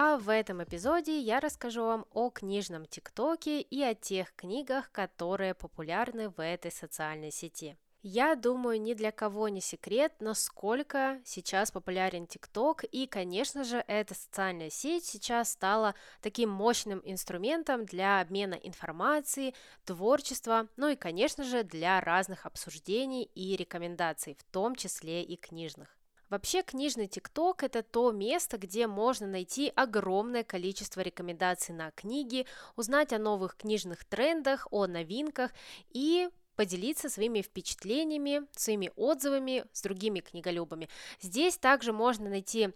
А 0.00 0.16
в 0.16 0.28
этом 0.28 0.62
эпизоде 0.62 1.18
я 1.18 1.40
расскажу 1.40 1.82
вам 1.82 2.06
о 2.12 2.30
книжном 2.30 2.86
ТикТоке 2.86 3.60
и 3.60 3.82
о 3.82 3.96
тех 3.96 4.32
книгах, 4.36 4.92
которые 4.92 5.54
популярны 5.54 6.28
в 6.28 6.40
этой 6.40 6.70
социальной 6.70 7.32
сети. 7.32 7.76
Я 8.02 8.36
думаю, 8.36 8.80
ни 8.80 8.94
для 8.94 9.10
кого 9.10 9.48
не 9.48 9.60
секрет, 9.60 10.12
насколько 10.20 11.20
сейчас 11.24 11.72
популярен 11.72 12.28
ТикТок, 12.28 12.84
и, 12.84 13.08
конечно 13.08 13.64
же, 13.64 13.84
эта 13.88 14.14
социальная 14.14 14.70
сеть 14.70 15.04
сейчас 15.04 15.50
стала 15.50 15.96
таким 16.20 16.48
мощным 16.48 17.02
инструментом 17.04 17.84
для 17.84 18.20
обмена 18.20 18.54
информацией, 18.54 19.52
творчества, 19.84 20.68
ну 20.76 20.90
и, 20.90 20.94
конечно 20.94 21.42
же, 21.42 21.64
для 21.64 22.00
разных 22.00 22.46
обсуждений 22.46 23.24
и 23.34 23.56
рекомендаций, 23.56 24.36
в 24.38 24.44
том 24.44 24.76
числе 24.76 25.24
и 25.24 25.34
книжных. 25.34 25.97
Вообще 26.30 26.62
книжный 26.62 27.06
ТикТок– 27.06 27.62
это 27.64 27.82
то 27.82 28.12
место, 28.12 28.58
где 28.58 28.86
можно 28.86 29.26
найти 29.26 29.72
огромное 29.74 30.44
количество 30.44 31.00
рекомендаций 31.00 31.74
на 31.74 31.90
книги, 31.92 32.46
узнать 32.76 33.14
о 33.14 33.18
новых 33.18 33.56
книжных 33.56 34.04
трендах, 34.04 34.68
о 34.70 34.86
новинках 34.86 35.52
и 35.90 36.28
поделиться 36.54 37.08
своими 37.08 37.40
впечатлениями, 37.40 38.42
своими 38.52 38.90
отзывами 38.96 39.64
с 39.72 39.80
другими 39.80 40.20
книголюбами. 40.20 40.90
Здесь 41.22 41.56
также 41.56 41.92
можно 41.94 42.28
найти 42.28 42.70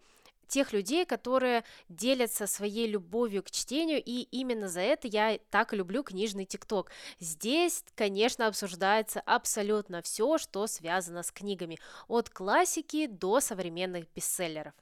тех 0.52 0.72
людей, 0.74 1.06
которые 1.06 1.64
делятся 1.88 2.46
своей 2.46 2.86
любовью 2.86 3.42
к 3.42 3.50
чтению, 3.50 4.02
и 4.04 4.22
именно 4.30 4.68
за 4.68 4.80
это 4.80 5.08
я 5.08 5.38
так 5.50 5.72
люблю 5.72 6.02
книжный 6.02 6.44
ТикТок. 6.44 6.90
Здесь, 7.18 7.82
конечно, 7.94 8.46
обсуждается 8.46 9.20
абсолютно 9.20 10.02
все, 10.02 10.36
что 10.36 10.66
связано 10.66 11.22
с 11.22 11.32
книгами, 11.32 11.78
от 12.06 12.28
классики 12.28 13.06
до 13.06 13.40
современных 13.40 14.04
бестселлеров. 14.14 14.74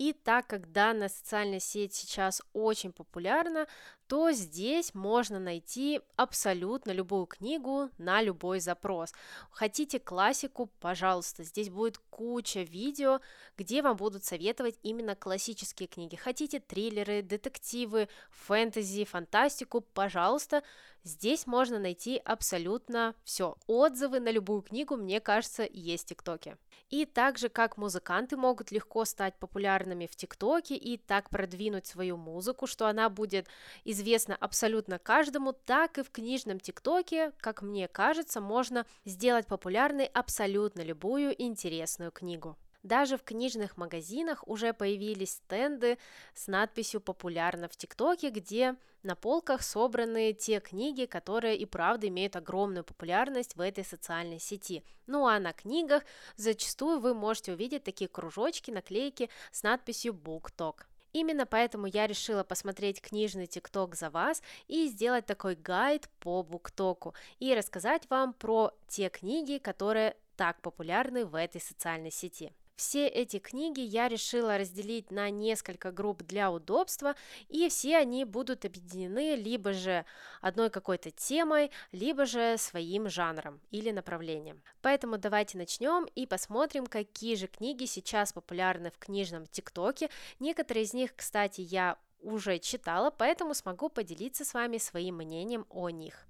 И 0.00 0.14
так 0.14 0.46
как 0.46 0.72
данная 0.72 1.10
социальная 1.10 1.60
сеть 1.60 1.92
сейчас 1.94 2.40
очень 2.54 2.90
популярна, 2.90 3.66
то 4.06 4.32
здесь 4.32 4.94
можно 4.94 5.38
найти 5.38 6.00
абсолютно 6.16 6.92
любую 6.92 7.26
книгу 7.26 7.90
на 7.98 8.22
любой 8.22 8.60
запрос. 8.60 9.12
Хотите 9.50 10.00
классику, 10.00 10.70
пожалуйста, 10.80 11.44
здесь 11.44 11.68
будет 11.68 11.98
куча 12.08 12.62
видео, 12.62 13.20
где 13.58 13.82
вам 13.82 13.98
будут 13.98 14.24
советовать 14.24 14.78
именно 14.82 15.14
классические 15.14 15.86
книги. 15.86 16.16
Хотите 16.16 16.60
триллеры, 16.60 17.20
детективы, 17.20 18.08
фэнтези, 18.30 19.04
фантастику, 19.04 19.82
пожалуйста, 19.82 20.62
здесь 21.04 21.46
можно 21.46 21.78
найти 21.78 22.16
абсолютно 22.24 23.14
все. 23.22 23.54
Отзывы 23.66 24.20
на 24.20 24.30
любую 24.30 24.62
книгу, 24.62 24.96
мне 24.96 25.20
кажется, 25.20 25.68
есть 25.70 26.04
в 26.04 26.08
ТикТоке. 26.08 26.56
И 26.90 27.06
также 27.06 27.48
как 27.48 27.76
музыканты 27.76 28.36
могут 28.36 28.72
легко 28.72 29.04
стать 29.04 29.38
популярными 29.38 30.06
в 30.06 30.16
ТикТоке 30.16 30.74
и 30.74 30.98
так 30.98 31.30
продвинуть 31.30 31.86
свою 31.86 32.16
музыку, 32.16 32.66
что 32.66 32.88
она 32.88 33.08
будет 33.08 33.46
известна 33.84 34.34
абсолютно 34.34 34.98
каждому, 34.98 35.52
так 35.52 35.98
и 35.98 36.02
в 36.02 36.10
книжном 36.10 36.58
ТикТоке, 36.58 37.32
как 37.38 37.62
мне 37.62 37.86
кажется, 37.86 38.40
можно 38.40 38.86
сделать 39.04 39.46
популярной 39.46 40.06
абсолютно 40.06 40.82
любую 40.82 41.40
интересную 41.40 42.10
книгу. 42.10 42.58
Даже 42.82 43.18
в 43.18 43.22
книжных 43.22 43.76
магазинах 43.76 44.42
уже 44.46 44.72
появились 44.72 45.32
стенды 45.32 45.98
с 46.34 46.46
надписью 46.46 47.00
«Популярно 47.00 47.68
в 47.68 47.76
ТикТоке», 47.76 48.30
где 48.30 48.76
на 49.02 49.14
полках 49.14 49.62
собраны 49.62 50.32
те 50.32 50.60
книги, 50.60 51.04
которые 51.04 51.56
и 51.56 51.66
правда 51.66 52.08
имеют 52.08 52.36
огромную 52.36 52.84
популярность 52.84 53.56
в 53.56 53.60
этой 53.60 53.84
социальной 53.84 54.38
сети. 54.38 54.82
Ну 55.06 55.26
а 55.26 55.38
на 55.38 55.52
книгах 55.52 56.04
зачастую 56.36 57.00
вы 57.00 57.12
можете 57.12 57.52
увидеть 57.52 57.84
такие 57.84 58.08
кружочки, 58.08 58.70
наклейки 58.70 59.28
с 59.52 59.62
надписью 59.62 60.14
BookTok. 60.14 60.84
Именно 61.12 61.44
поэтому 61.44 61.86
я 61.86 62.06
решила 62.06 62.44
посмотреть 62.44 63.02
книжный 63.02 63.46
ТикТок 63.46 63.94
за 63.94 64.10
вас 64.10 64.42
и 64.68 64.86
сделать 64.86 65.26
такой 65.26 65.56
гайд 65.56 66.08
по 66.20 66.42
буктоку 66.42 67.14
и 67.40 67.54
рассказать 67.54 68.08
вам 68.08 68.32
про 68.32 68.72
те 68.86 69.08
книги, 69.08 69.58
которые 69.58 70.16
так 70.36 70.60
популярны 70.62 71.26
в 71.26 71.34
этой 71.34 71.60
социальной 71.60 72.12
сети. 72.12 72.52
Все 72.80 73.06
эти 73.06 73.38
книги 73.38 73.82
я 73.82 74.08
решила 74.08 74.56
разделить 74.56 75.10
на 75.10 75.28
несколько 75.28 75.92
групп 75.92 76.22
для 76.22 76.50
удобства, 76.50 77.14
и 77.50 77.68
все 77.68 77.98
они 77.98 78.24
будут 78.24 78.64
объединены 78.64 79.34
либо 79.36 79.74
же 79.74 80.06
одной 80.40 80.70
какой-то 80.70 81.10
темой, 81.10 81.70
либо 81.92 82.24
же 82.24 82.56
своим 82.56 83.10
жанром 83.10 83.60
или 83.70 83.90
направлением. 83.90 84.62
Поэтому 84.80 85.18
давайте 85.18 85.58
начнем 85.58 86.06
и 86.14 86.24
посмотрим, 86.24 86.86
какие 86.86 87.34
же 87.34 87.48
книги 87.48 87.84
сейчас 87.84 88.32
популярны 88.32 88.90
в 88.90 88.96
книжном 88.96 89.46
ТикТоке. 89.46 90.08
Некоторые 90.38 90.84
из 90.84 90.94
них, 90.94 91.14
кстати, 91.14 91.60
я 91.60 91.98
уже 92.22 92.58
читала, 92.58 93.10
поэтому 93.10 93.52
смогу 93.52 93.90
поделиться 93.90 94.46
с 94.46 94.54
вами 94.54 94.78
своим 94.78 95.16
мнением 95.16 95.66
о 95.68 95.90
них. 95.90 96.26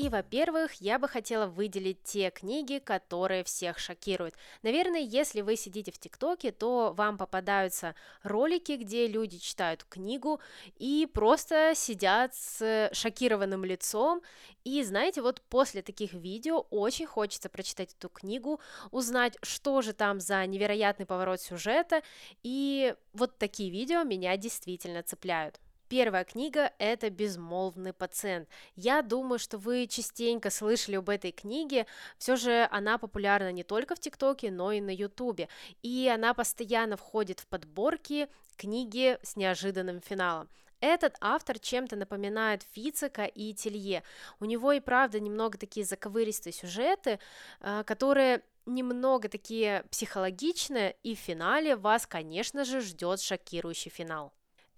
И, 0.00 0.08
во-первых, 0.08 0.72
я 0.80 0.98
бы 0.98 1.08
хотела 1.08 1.46
выделить 1.46 2.02
те 2.04 2.30
книги, 2.30 2.78
которые 2.78 3.44
всех 3.44 3.78
шокируют. 3.78 4.34
Наверное, 4.62 5.00
если 5.00 5.42
вы 5.42 5.56
сидите 5.56 5.92
в 5.92 5.98
ТикТоке, 5.98 6.52
то 6.52 6.94
вам 6.96 7.18
попадаются 7.18 7.94
ролики, 8.22 8.72
где 8.72 9.06
люди 9.06 9.36
читают 9.36 9.84
книгу 9.84 10.40
и 10.78 11.06
просто 11.12 11.74
сидят 11.76 12.34
с 12.34 12.88
шокированным 12.94 13.62
лицом. 13.62 14.22
И 14.64 14.82
знаете, 14.84 15.20
вот 15.20 15.42
после 15.50 15.82
таких 15.82 16.14
видео 16.14 16.60
очень 16.70 17.04
хочется 17.04 17.50
прочитать 17.50 17.92
эту 17.92 18.08
книгу, 18.08 18.58
узнать, 18.92 19.36
что 19.42 19.82
же 19.82 19.92
там 19.92 20.18
за 20.18 20.46
невероятный 20.46 21.04
поворот 21.04 21.42
сюжета. 21.42 22.00
И 22.42 22.94
вот 23.12 23.36
такие 23.36 23.68
видео 23.70 24.02
меня 24.04 24.34
действительно 24.38 25.02
цепляют. 25.02 25.60
Первая 25.90 26.22
книга– 26.22 26.72
это 26.78 27.10
«Безмолвный 27.10 27.92
пациент». 27.92 28.48
Я 28.76 29.02
думаю, 29.02 29.40
что 29.40 29.58
вы 29.58 29.88
частенько 29.88 30.48
слышали 30.48 30.94
об 30.94 31.08
этой 31.08 31.32
книге, 31.32 31.84
все 32.16 32.36
же 32.36 32.68
она 32.70 32.96
популярна 32.96 33.50
не 33.50 33.64
только 33.64 33.96
в 33.96 33.98
ТикТоке, 33.98 34.52
но 34.52 34.70
и 34.70 34.80
на 34.80 34.94
Ютубе, 34.94 35.48
и 35.82 36.08
она 36.08 36.32
постоянно 36.32 36.96
входит 36.96 37.40
в 37.40 37.48
подборки 37.48 38.28
книги 38.56 39.18
с 39.24 39.34
неожиданным 39.34 40.00
финалом. 40.00 40.48
Этот 40.78 41.16
автор 41.20 41.58
чем-то 41.58 41.96
напоминает 41.96 42.62
Фицика 42.70 43.24
и 43.24 43.52
Телье. 43.52 44.04
У 44.38 44.44
него 44.44 44.70
и 44.70 44.78
правда 44.78 45.18
немного 45.18 45.58
такие 45.58 45.84
заковыристые 45.84 46.52
сюжеты, 46.52 47.18
э, 47.62 47.82
которые 47.84 48.44
немного 48.64 49.28
такие 49.28 49.82
психологичные, 49.90 50.94
и 51.02 51.16
в 51.16 51.18
финале 51.18 51.74
вас, 51.74 52.06
конечно 52.06 52.64
же, 52.64 52.80
ждет 52.80 53.20
шокирующий 53.20 53.90
финал. 53.90 54.32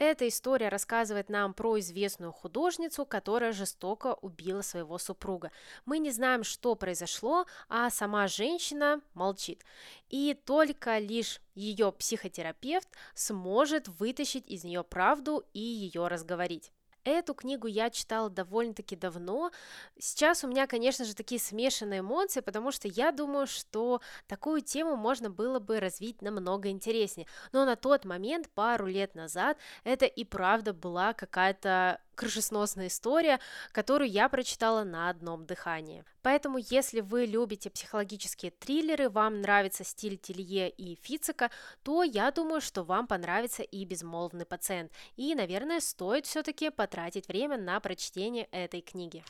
Эта 0.04 0.26
история 0.26 0.68
рассказывает 0.68 1.28
нам 1.28 1.54
про 1.54 1.78
известную 1.78 2.32
художницу, 2.32 3.06
которая 3.06 3.52
жестоко 3.52 4.14
убила 4.20 4.60
своего 4.60 4.98
супруга. 4.98 5.52
Мы 5.84 6.00
не 6.00 6.10
знаем, 6.10 6.42
что 6.42 6.74
произошло, 6.74 7.46
а 7.68 7.88
сама 7.88 8.26
женщина 8.26 9.00
молчит. 9.14 9.64
И 10.08 10.36
только 10.44 10.98
лишь 10.98 11.40
ее 11.54 11.92
психотерапевт 11.92 12.88
сможет 13.14 13.86
вытащить 13.86 14.48
из 14.48 14.64
нее 14.64 14.82
правду 14.82 15.44
и 15.52 15.60
ее 15.60 16.08
разговорить. 16.08 16.72
Эту 17.04 17.34
книгу 17.34 17.66
я 17.66 17.90
читала 17.90 18.30
довольно-таки 18.30 18.94
давно. 18.94 19.50
Сейчас 19.98 20.44
у 20.44 20.48
меня, 20.48 20.68
конечно 20.68 21.04
же, 21.04 21.14
такие 21.14 21.40
смешанные 21.40 22.00
эмоции, 22.00 22.40
потому 22.40 22.70
что 22.70 22.86
я 22.86 23.10
думаю, 23.10 23.48
что 23.48 24.00
такую 24.28 24.60
тему 24.60 24.96
можно 24.96 25.28
было 25.28 25.58
бы 25.58 25.80
развить 25.80 26.22
намного 26.22 26.68
интереснее. 26.68 27.26
Но 27.52 27.64
на 27.64 27.74
тот 27.74 28.04
момент, 28.04 28.48
пару 28.50 28.86
лет 28.86 29.16
назад, 29.16 29.58
это 29.82 30.06
и 30.06 30.24
правда 30.24 30.72
была 30.72 31.12
какая-то 31.12 32.00
крышесносная 32.14 32.88
история, 32.88 33.40
которую 33.72 34.10
я 34.10 34.28
прочитала 34.28 34.84
на 34.84 35.08
одном 35.08 35.46
дыхании. 35.46 36.04
Поэтому, 36.22 36.58
если 36.58 37.00
вы 37.00 37.26
любите 37.26 37.70
психологические 37.70 38.52
триллеры, 38.52 39.08
вам 39.08 39.40
нравится 39.40 39.84
стиль 39.84 40.16
Телье 40.16 40.70
и 40.70 40.96
Фицика, 41.02 41.50
то 41.82 42.02
я 42.02 42.30
думаю, 42.30 42.60
что 42.60 42.84
вам 42.84 43.06
понравится 43.06 43.62
и 43.62 43.84
«Безмолвный 43.84 44.46
пациент». 44.46 44.92
И, 45.16 45.34
наверное, 45.34 45.80
стоит 45.80 46.26
все-таки 46.26 46.70
потратить 46.70 47.28
время 47.28 47.56
на 47.56 47.80
прочтение 47.80 48.44
этой 48.52 48.80
книги. 48.80 49.24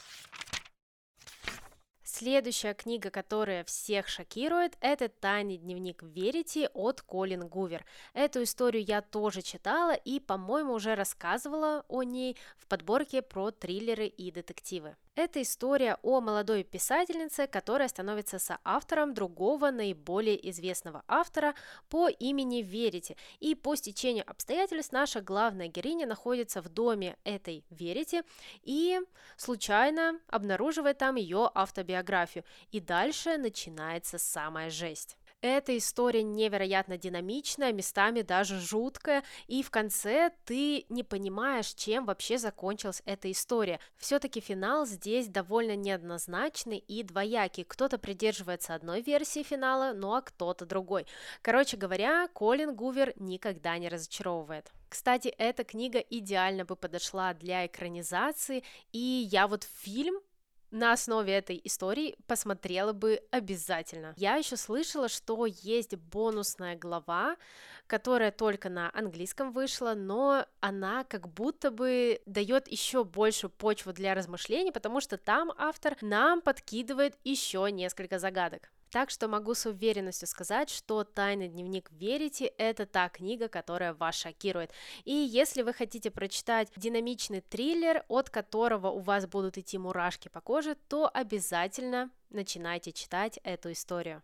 Следующая 2.23 2.75
книга, 2.75 3.11
которая 3.11 3.65
всех 3.65 4.07
шокирует, 4.07 4.77
это 4.81 5.09
«Тайный 5.09 5.57
дневник 5.57 6.05
Верити» 6.05 6.71
от 6.73 7.01
Колин 7.03 7.49
Гувер. 7.49 7.85
Эту 8.15 8.45
историю 8.45 8.85
я 8.85 9.03
тоже 9.03 9.43
читала 9.43 9.91
и, 9.91 10.21
по-моему, 10.21 10.75
уже 10.75 10.95
рассказывала 10.95 11.85
о 11.89 12.05
ней 12.05 12.37
в 12.59 12.69
подборке 12.69 13.23
про 13.23 13.51
триллеры 13.51 14.07
и 14.07 14.31
детективы. 14.31 14.95
Это 15.15 15.43
история 15.43 15.99
о 16.01 16.23
молодой 16.23 16.65
писательнице, 16.65 17.47
которая 17.47 17.89
становится 17.89 18.39
соавтором 18.39 19.13
другого 19.13 19.71
наиболее 19.71 20.49
известного 20.51 21.05
автора 21.07 21.55
по 21.91 22.09
имени 22.09 22.63
Верити. 22.63 23.19
И 23.39 23.55
по 23.55 23.77
стечению 23.77 24.25
обстоятельств 24.27 24.91
наша 24.91 25.21
главная 25.21 25.69
героиня 25.69 26.07
находится 26.07 26.63
в 26.63 26.71
доме 26.71 27.19
этой 27.25 27.63
Верити 27.69 28.23
и 28.63 29.01
случайно 29.37 30.19
обнаруживает 30.29 30.97
там 30.97 31.17
ее 31.17 31.51
автобиографию. 31.55 32.45
И 32.71 32.81
дальше 32.81 33.37
начинается 33.37 34.17
самая 34.17 34.71
жесть. 34.71 35.19
Эта 35.43 35.77
история 35.77 36.23
невероятно 36.23 36.97
динамичная, 36.97 37.73
местами 37.73 38.23
даже 38.23 38.61
жуткая, 38.61 39.25
и 39.49 39.65
в 39.65 39.71
конце 39.71 40.31
ты 40.45 40.87
не 40.89 41.03
понимаешь, 41.03 41.75
чем 41.75 42.07
вообще 42.07 42.39
закончилась 42.39 43.03
эта 43.07 43.29
история. 43.29 43.81
Все-таки 43.97 44.39
финал 44.41 44.87
здесь 44.87 45.27
довольно 45.27 45.75
неоднозначный 45.75 46.79
и 46.79 47.03
двоякий. 47.03 47.65
Кто-то 47.65 47.99
придерживается 47.99 48.77
одной 48.77 49.03
версии 49.03 49.43
финала, 49.43 49.93
ну 49.95 50.15
а 50.15 50.23
кто-то 50.23 50.65
другой. 50.65 51.09
Короче 51.43 51.77
говоря, 51.77 52.29
Колин 52.29 52.77
Гувер 52.77 53.13
никогда 53.17 53.77
не 53.79 53.89
разочаровывает. 53.89 54.71
Кстати, 54.89 55.27
эта 55.39 55.65
книга 55.65 55.99
идеально 55.99 56.65
бы 56.65 56.77
подошла 56.77 57.35
для 57.35 57.67
экранизации, 57.67 58.63
и 58.93 59.27
я 59.33 59.49
вот 59.49 59.65
фильм 59.65 60.21
на 60.73 60.93
основе 60.93 61.35
этой 61.35 61.61
истории 61.63 62.17
посмотрела 62.27 62.93
бы 62.93 63.21
обязательно. 63.31 64.15
Я 64.17 64.37
еще 64.37 64.57
слышала, 64.57 65.09
что 65.09 65.47
есть 65.47 65.95
бонусная 65.97 66.77
глава, 66.77 67.37
которая 67.87 68.33
только 68.33 68.71
на 68.71 68.91
английском 68.95 69.53
вышла, 69.53 69.95
но 69.95 70.47
она 70.61 71.05
как 71.05 71.29
будто 71.29 71.71
бы 71.71 72.21
дает 72.27 72.69
еще 72.69 73.05
большую 73.05 73.51
почву 73.51 73.93
для 73.93 74.15
размышлений, 74.15 74.73
потому 74.73 75.01
что 75.01 75.19
там 75.19 75.53
автор 75.59 75.97
нам 76.01 76.41
подкидывает 76.41 77.19
еще 77.23 77.69
несколько 77.71 78.19
загадок. 78.19 78.71
Так 78.93 79.09
что 79.09 79.27
могу 79.27 79.55
с 79.55 79.65
уверенностью 79.65 80.29
сказать, 80.29 80.69
что 80.69 81.03
«Тайный 81.03 81.49
дневник 81.49 81.91
Верите»— 81.93 82.45
это 82.59 82.85
та 82.85 83.09
книга, 83.09 83.49
которая 83.49 83.95
вас 83.95 84.15
шокирует. 84.15 84.71
И 85.05 85.15
если 85.15 85.63
вы 85.63 85.73
хотите 85.73 86.11
прочитать 86.11 86.69
динамичный 86.77 87.41
триллер, 87.41 88.05
от 88.09 88.29
которого 88.29 88.89
у 88.89 88.99
вас 88.99 89.27
будут 89.27 89.57
идти 89.57 89.79
мурашки 89.79 90.29
по 90.29 90.43
коже, 90.43 90.77
то 90.89 91.11
обязательно 91.13 92.11
начинайте 92.29 92.93
читать 92.93 93.41
эту 93.45 93.73
историю. 93.73 94.23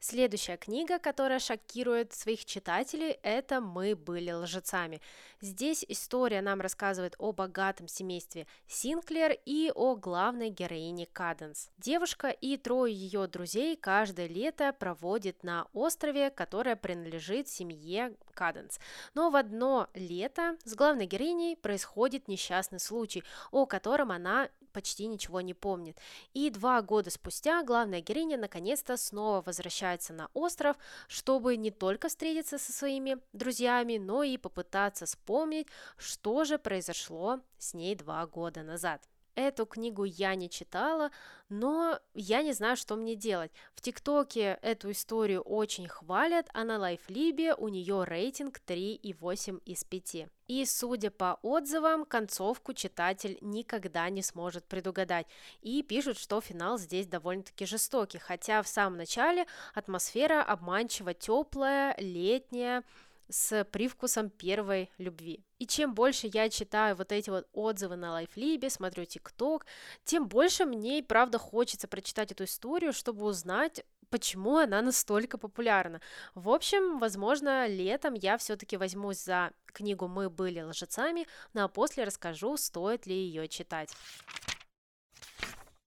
Следующая 0.00 0.56
книга, 0.56 1.00
которая 1.00 1.40
шокирует 1.40 2.12
своих 2.12 2.44
читателей, 2.44 3.18
это 3.22 3.60
«Мы 3.60 3.96
были 3.96 4.30
лжецами». 4.30 5.00
Здесь 5.40 5.84
история 5.88 6.40
нам 6.40 6.60
рассказывает 6.60 7.14
о 7.18 7.32
богатом 7.32 7.88
семействе 7.88 8.46
Синклер 8.68 9.36
и 9.44 9.72
о 9.74 9.96
главной 9.96 10.50
героине 10.50 11.06
Каденс. 11.06 11.70
Девушка 11.78 12.28
и 12.28 12.56
трое 12.56 12.94
ее 12.94 13.26
друзей 13.26 13.76
каждое 13.76 14.28
лето 14.28 14.72
проводят 14.72 15.42
на 15.42 15.66
острове, 15.72 16.30
которое 16.30 16.76
принадлежит 16.76 17.48
семье 17.48 18.14
Каденс. 18.34 18.78
Но 19.14 19.30
в 19.30 19.36
одно 19.36 19.88
лето 19.94 20.56
с 20.64 20.74
главной 20.74 21.06
героиней 21.06 21.56
происходит 21.56 22.28
несчастный 22.28 22.80
случай, 22.80 23.24
о 23.50 23.66
котором 23.66 24.12
она 24.12 24.48
почти 24.70 25.06
ничего 25.06 25.40
не 25.40 25.54
помнит. 25.54 25.98
И 26.34 26.50
два 26.50 26.82
года 26.82 27.10
спустя 27.10 27.62
главная 27.62 28.00
героиня 28.00 28.38
наконец-то 28.38 28.96
снова 28.96 29.42
возвращается 29.42 30.12
на 30.12 30.28
остров, 30.34 30.76
чтобы 31.08 31.56
не 31.56 31.70
только 31.70 32.08
встретиться 32.08 32.58
со 32.58 32.72
своими 32.72 33.18
друзьями, 33.32 33.98
но 33.98 34.22
и 34.22 34.36
попытаться 34.36 35.06
вспомнить, 35.06 35.68
что 35.96 36.44
же 36.44 36.58
произошло 36.58 37.40
с 37.58 37.74
ней 37.74 37.94
два 37.94 38.26
года 38.26 38.62
назад. 38.62 39.02
Эту 39.38 39.66
книгу 39.66 40.02
я 40.02 40.34
не 40.34 40.50
читала, 40.50 41.12
но 41.48 42.00
я 42.12 42.42
не 42.42 42.52
знаю, 42.54 42.76
что 42.76 42.96
мне 42.96 43.14
делать. 43.14 43.52
В 43.72 43.80
ТикТоке 43.80 44.58
эту 44.62 44.90
историю 44.90 45.42
очень 45.42 45.86
хвалят, 45.86 46.48
а 46.54 46.64
на 46.64 46.76
Лайфлибе 46.76 47.54
у 47.54 47.68
нее 47.68 48.02
рейтинг 48.02 48.58
3,8 48.66 49.62
из 49.64 49.84
5. 49.84 50.26
И, 50.48 50.64
судя 50.64 51.12
по 51.12 51.38
отзывам, 51.42 52.04
концовку 52.04 52.72
читатель 52.72 53.38
никогда 53.40 54.10
не 54.10 54.22
сможет 54.22 54.64
предугадать. 54.64 55.28
И 55.60 55.84
пишут, 55.84 56.18
что 56.18 56.40
финал 56.40 56.76
здесь 56.76 57.06
довольно-таки 57.06 57.64
жестокий, 57.64 58.18
хотя 58.18 58.60
в 58.64 58.66
самом 58.66 58.96
начале 58.96 59.46
атмосфера 59.72 60.42
обманчиво 60.42 61.14
теплая, 61.14 61.94
летняя, 61.98 62.82
с 63.28 63.64
привкусом 63.64 64.30
первой 64.30 64.90
любви. 64.98 65.44
И 65.58 65.66
чем 65.66 65.94
больше 65.94 66.30
я 66.32 66.48
читаю 66.48 66.96
вот 66.96 67.12
эти 67.12 67.30
вот 67.30 67.46
отзывы 67.52 67.96
на 67.96 68.12
Лайфлибе, 68.12 68.70
смотрю 68.70 69.04
ТикТок, 69.04 69.66
тем 70.04 70.28
больше 70.28 70.64
мне 70.64 71.00
и 71.00 71.02
правда 71.02 71.38
хочется 71.38 71.88
прочитать 71.88 72.32
эту 72.32 72.44
историю, 72.44 72.92
чтобы 72.92 73.24
узнать, 73.24 73.84
почему 74.10 74.56
она 74.56 74.80
настолько 74.82 75.38
популярна. 75.38 76.00
В 76.34 76.48
общем, 76.48 76.98
возможно, 76.98 77.66
летом 77.66 78.14
я 78.14 78.38
все-таки 78.38 78.76
возьмусь 78.76 79.22
за 79.22 79.52
книгу 79.66 80.08
«Мы 80.08 80.30
были 80.30 80.62
лжецами», 80.62 81.26
ну 81.52 81.64
а 81.64 81.68
после 81.68 82.04
расскажу, 82.04 82.56
стоит 82.56 83.06
ли 83.06 83.14
ее 83.14 83.48
читать. 83.48 83.92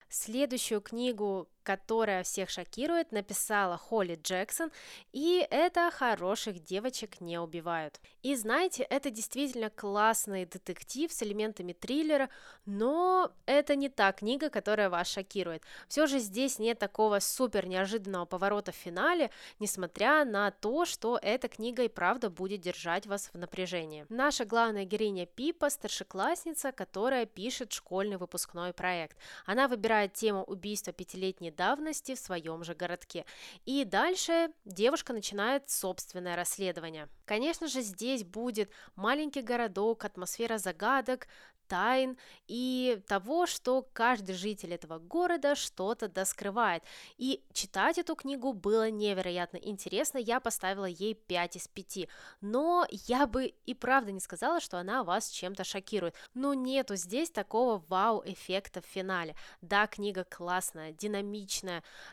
Следующую 0.10 0.82
книгу, 0.82 1.50
которая 1.64 2.24
всех 2.24 2.50
шокирует, 2.50 3.12
написала 3.12 3.78
Холли 3.78 4.20
Джексон, 4.22 4.72
и 5.12 5.46
это 5.50 5.92
«Хороших 5.92 6.64
девочек 6.64 7.22
не 7.22 7.40
убивают». 7.40 8.00
И 8.22 8.36
знаете, 8.36 8.84
это 8.84 9.10
действительно 9.10 9.70
классный 9.70 10.46
детектив 10.46 11.12
с 11.12 11.24
элементами 11.24 11.74
триллера, 11.74 12.30
но 12.66 13.32
это 13.46 13.76
не 13.76 13.90
та 13.90 14.12
книга, 14.12 14.50
которая 14.50 14.90
вас 14.90 15.08
шокирует. 15.08 15.64
Все 15.88 16.08
же 16.08 16.20
здесь 16.20 16.60
нет 16.60 16.80
такого 16.80 17.20
супер 17.20 17.68
неожиданного 17.68 18.26
поворота 18.26 18.72
в 18.72 18.76
финале, 18.76 19.32
несмотря 19.60 20.26
на 20.26 20.52
то, 20.52 20.86
что 20.86 21.20
эта 21.22 21.48
книга 21.48 21.84
и 21.84 21.88
правда 21.88 22.30
будет 22.30 22.62
держать 22.62 23.06
вас 23.08 23.30
в 23.34 23.38
напряжении. 23.38 24.06
Наша 24.10 24.46
главная 24.46 24.86
героиня 24.86 25.26
Пипа– 25.26 25.70
старшеклассница, 25.70 26.72
которая 26.72 27.26
пишет 27.26 27.72
школьный 27.72 28.18
выпускной 28.18 28.74
проект. 28.74 29.18
Она 29.46 29.68
выбирает 29.68 30.14
тему 30.14 30.44
убийства 30.44 30.94
пятилетней 30.94 31.51
давности 31.52 32.16
в 32.16 32.20
своем 32.20 32.64
же 32.64 32.74
городке. 32.74 33.26
И 33.66 33.86
дальше 33.86 34.52
девушка 34.66 35.14
начинает 35.14 35.70
собственное 35.70 36.36
расследование. 36.36 37.10
Конечно 37.26 37.68
же, 37.68 37.82
здесь 37.82 38.24
будет 38.24 38.72
маленький 38.96 39.42
городок, 39.42 40.04
атмосфера 40.06 40.58
загадок, 40.58 41.28
тайн 41.72 42.18
и 42.48 43.02
того, 43.08 43.46
что 43.46 43.88
каждый 43.94 44.36
житель 44.36 44.74
этого 44.74 45.00
города 45.00 45.56
что-то 45.56 46.10
доскрывает. 46.10 46.84
И 47.16 47.46
читать 47.54 47.98
эту 47.98 48.16
книгу 48.18 48.52
было 48.52 48.90
невероятно 48.90 49.56
интересно, 49.56 50.18
я 50.18 50.42
поставила 50.42 50.84
ей 50.84 51.14
5 51.14 51.56
из 51.56 51.70
5, 51.70 52.10
но 52.42 52.86
я 53.08 53.26
бы 53.26 53.54
и 53.66 53.74
правда 53.74 54.12
не 54.12 54.20
сказала, 54.20 54.60
что 54.60 54.80
она 54.80 55.06
вас 55.06 55.30
чем-то 55.30 55.64
шокирует. 55.64 56.14
Но 56.34 56.54
нету 56.54 56.98
здесь 56.98 57.32
такого 57.32 57.82
вау-эффекта 57.88 58.82
в 58.82 58.86
финале. 58.86 59.34
Да, 59.62 59.88
книга 59.88 60.26
классная, 60.26 60.92
динамичная, 60.92 61.41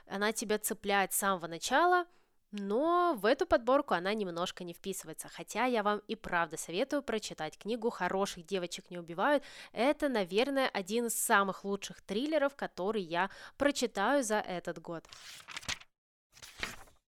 она 0.07 0.33
тебя 0.33 0.59
цепляет 0.59 1.13
с 1.13 1.19
самого 1.19 1.47
начала– 1.47 2.07
но 2.51 3.15
в 3.15 3.27
эту 3.27 3.47
подборку 3.47 3.93
она 3.93 4.15
немножко 4.15 4.65
не 4.65 4.73
вписывается, 4.73 5.29
хотя 5.29 5.67
я 5.67 5.83
вам 5.83 6.01
и 6.09 6.15
правда 6.15 6.57
советую 6.57 7.03
прочитать 7.03 7.59
книгу 7.59 7.91
«Хороших 7.91 8.47
девочек 8.47 8.91
не 8.91 8.99
убивают». 8.99 9.45
Это, 9.73 10.09
наверное, 10.09 10.69
один 10.69 11.07
из 11.07 11.15
самых 11.15 11.65
лучших 11.65 12.01
триллеров, 12.01 12.57
который 12.57 13.03
я 13.03 13.29
прочитаю 13.59 14.25
за 14.25 14.37
этот 14.37 14.81
год. 14.81 15.05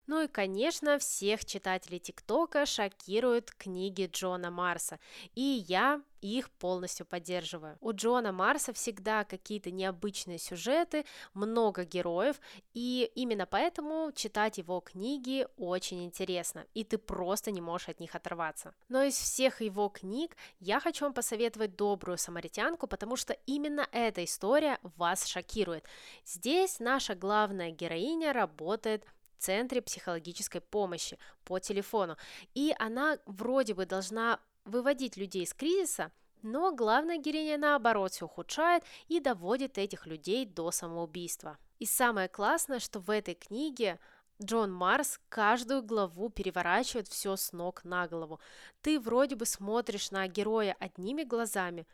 Ну 0.08 0.22
и, 0.22 0.26
конечно, 0.26 0.98
всех 0.98 1.44
читателей 1.44 1.98
ТикТока 1.98 2.64
шокируют 2.64 3.50
книги 3.50 4.08
Джона 4.10 4.50
Марса, 4.50 4.98
и 5.34 5.64
я 5.68 6.00
их 6.22 6.50
полностью 6.50 7.04
поддерживаю. 7.04 7.76
У 7.80 7.92
Джона 7.92 8.32
Марса 8.32 8.72
всегда 8.72 9.24
какие-то 9.24 9.70
необычные 9.70 10.38
сюжеты, 10.38 11.04
много 11.34 11.84
героев, 11.84 12.40
и 12.72 13.10
именно 13.14 13.44
поэтому 13.44 14.10
читать 14.12 14.56
его 14.56 14.80
книги 14.80 15.46
очень 15.58 16.02
интересно, 16.04 16.64
и 16.72 16.84
ты 16.84 16.96
просто 16.96 17.50
не 17.50 17.60
можешь 17.60 17.90
от 17.90 18.00
них 18.00 18.14
оторваться. 18.14 18.74
Но 18.88 19.02
из 19.02 19.14
всех 19.14 19.60
его 19.60 19.90
книг 19.90 20.36
я 20.58 20.80
хочу 20.80 21.04
вам 21.04 21.12
посоветовать 21.12 21.76
«Добрую 21.76 22.16
самаритянку», 22.16 22.86
потому 22.86 23.16
что 23.16 23.34
именно 23.44 23.86
эта 23.92 24.24
история 24.24 24.78
вас 24.96 25.26
шокирует. 25.26 25.84
Здесь 26.24 26.80
наша 26.80 27.14
главная 27.14 27.70
героиня 27.72 28.32
работает 28.32 29.04
центре 29.38 29.80
психологической 29.80 30.60
помощи 30.60 31.18
по 31.44 31.58
телефону. 31.58 32.16
И 32.54 32.74
она 32.78 33.18
вроде 33.26 33.74
бы 33.74 33.86
должна 33.86 34.40
выводить 34.64 35.16
людей 35.16 35.44
из 35.44 35.54
кризиса, 35.54 36.12
Но 36.42 36.72
главная 36.72 37.18
героиня 37.18 37.58
наоборот 37.58 38.12
все 38.12 38.26
ухудшает 38.26 38.84
и 39.08 39.18
доводит 39.18 39.76
этих 39.76 40.06
людей 40.06 40.46
до 40.46 40.70
самоубийства. 40.70 41.58
И 41.80 41.86
самое 41.86 42.28
классное, 42.28 42.78
что 42.78 43.00
в 43.00 43.10
этой 43.10 43.34
книге 43.34 43.98
Джон 44.40 44.72
Марс 44.72 45.18
каждую 45.28 45.82
главу 45.82 46.30
переворачивает 46.30 47.08
все 47.08 47.34
с 47.34 47.52
ног 47.52 47.82
на 47.84 48.06
голову. 48.06 48.38
Ты 48.82 49.00
вроде 49.00 49.34
бы 49.34 49.46
смотришь 49.46 50.12
на 50.12 50.28
героя 50.28 50.76
одними 50.78 51.24
глазами, 51.24 51.86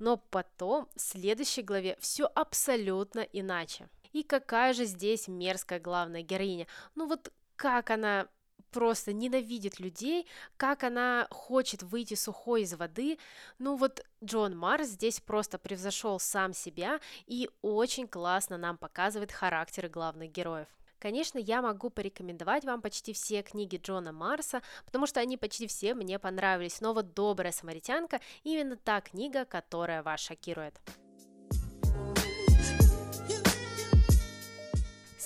но 0.00 0.16
потом 0.16 0.88
в 0.96 1.00
следующей 1.00 1.62
главе 1.62 1.96
все 2.00 2.24
абсолютно 2.34 3.20
иначе. 3.20 3.88
И 4.12 4.22
какая 4.22 4.72
же 4.72 4.84
здесь 4.84 5.28
мерзкая 5.28 5.80
главная 5.80 6.22
героиня. 6.22 6.66
Ну 6.94 7.06
вот 7.06 7.32
как 7.56 7.90
она 7.90 8.28
просто 8.72 9.12
ненавидит 9.12 9.78
людей, 9.78 10.26
как 10.56 10.82
она 10.82 11.28
хочет 11.30 11.82
выйти 11.82 12.14
сухой 12.14 12.62
из 12.62 12.74
воды. 12.74 13.18
Ну 13.58 13.76
вот 13.76 14.04
Джон 14.24 14.56
Марс 14.56 14.88
здесь 14.88 15.20
просто 15.20 15.58
превзошел 15.58 16.18
сам 16.18 16.52
себя 16.54 16.98
и 17.26 17.48
очень 17.60 18.08
классно 18.08 18.56
нам 18.56 18.78
показывает 18.78 19.30
характеры 19.30 19.88
главных 19.88 20.32
героев. 20.32 20.68
Конечно, 20.98 21.38
я 21.38 21.62
могу 21.62 21.90
порекомендовать 21.90 22.64
вам 22.64 22.80
почти 22.80 23.12
все 23.12 23.42
книги 23.42 23.76
Джона 23.76 24.12
Марса, 24.12 24.62
потому 24.84 25.06
что 25.06 25.18
они 25.18 25.36
почти 25.36 25.66
все 25.66 25.94
мне 25.94 26.20
понравились, 26.20 26.80
но 26.80 26.94
вот 26.94 27.12
«Добрая 27.12 27.50
самаритянка» 27.50 28.20
именно 28.44 28.76
та 28.76 29.00
книга, 29.00 29.44
которая 29.44 30.04
вас 30.04 30.20
шокирует. 30.20 30.80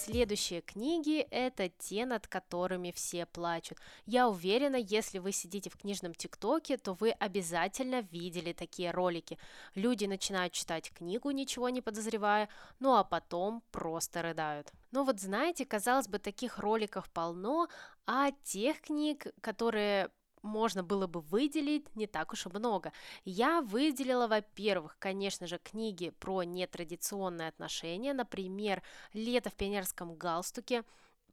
Следующие 0.06 0.60
книги– 0.60 1.26
это 1.32 1.68
те, 1.68 2.06
над 2.06 2.28
которыми 2.28 2.92
все 2.92 3.26
плачут. 3.26 3.78
Я 4.04 4.28
уверена, 4.28 4.76
если 4.76 5.18
вы 5.18 5.32
сидите 5.32 5.68
в 5.68 5.76
книжном 5.76 6.14
ТикТоке, 6.14 6.76
то 6.76 6.94
вы 6.94 7.10
обязательно 7.10 8.02
видели 8.02 8.52
такие 8.52 8.92
ролики. 8.92 9.36
Люди 9.75 10.04
начинают 10.04 10.52
читать 10.52 10.92
книгу, 10.92 11.32
ничего 11.32 11.70
не 11.70 11.80
подозревая, 11.80 12.48
ну 12.78 12.94
а 12.94 13.02
потом 13.02 13.64
просто 13.72 14.22
рыдают. 14.22 14.70
Но 14.92 15.02
вот 15.02 15.18
знаете, 15.18 15.66
казалось 15.66 16.06
бы, 16.06 16.20
таких 16.20 16.60
роликов 16.60 17.10
полно, 17.10 17.66
а 18.06 18.30
тех 18.44 18.82
книг, 18.82 19.26
которые 19.40 20.10
можно 20.46 20.82
было 20.82 21.06
бы 21.06 21.20
выделить 21.20 21.94
не 21.94 22.06
так 22.06 22.32
уж 22.32 22.46
и 22.46 22.48
много. 22.48 22.92
Я 23.24 23.60
выделила, 23.60 24.26
во-первых, 24.26 24.96
конечно 24.98 25.46
же, 25.46 25.58
книги 25.58 26.10
про 26.18 26.42
нетрадиционные 26.44 27.48
отношения, 27.48 28.14
например, 28.14 28.82
«Лето 29.12 29.50
в 29.50 29.54
пионерском 29.54 30.14
галстуке», 30.14 30.84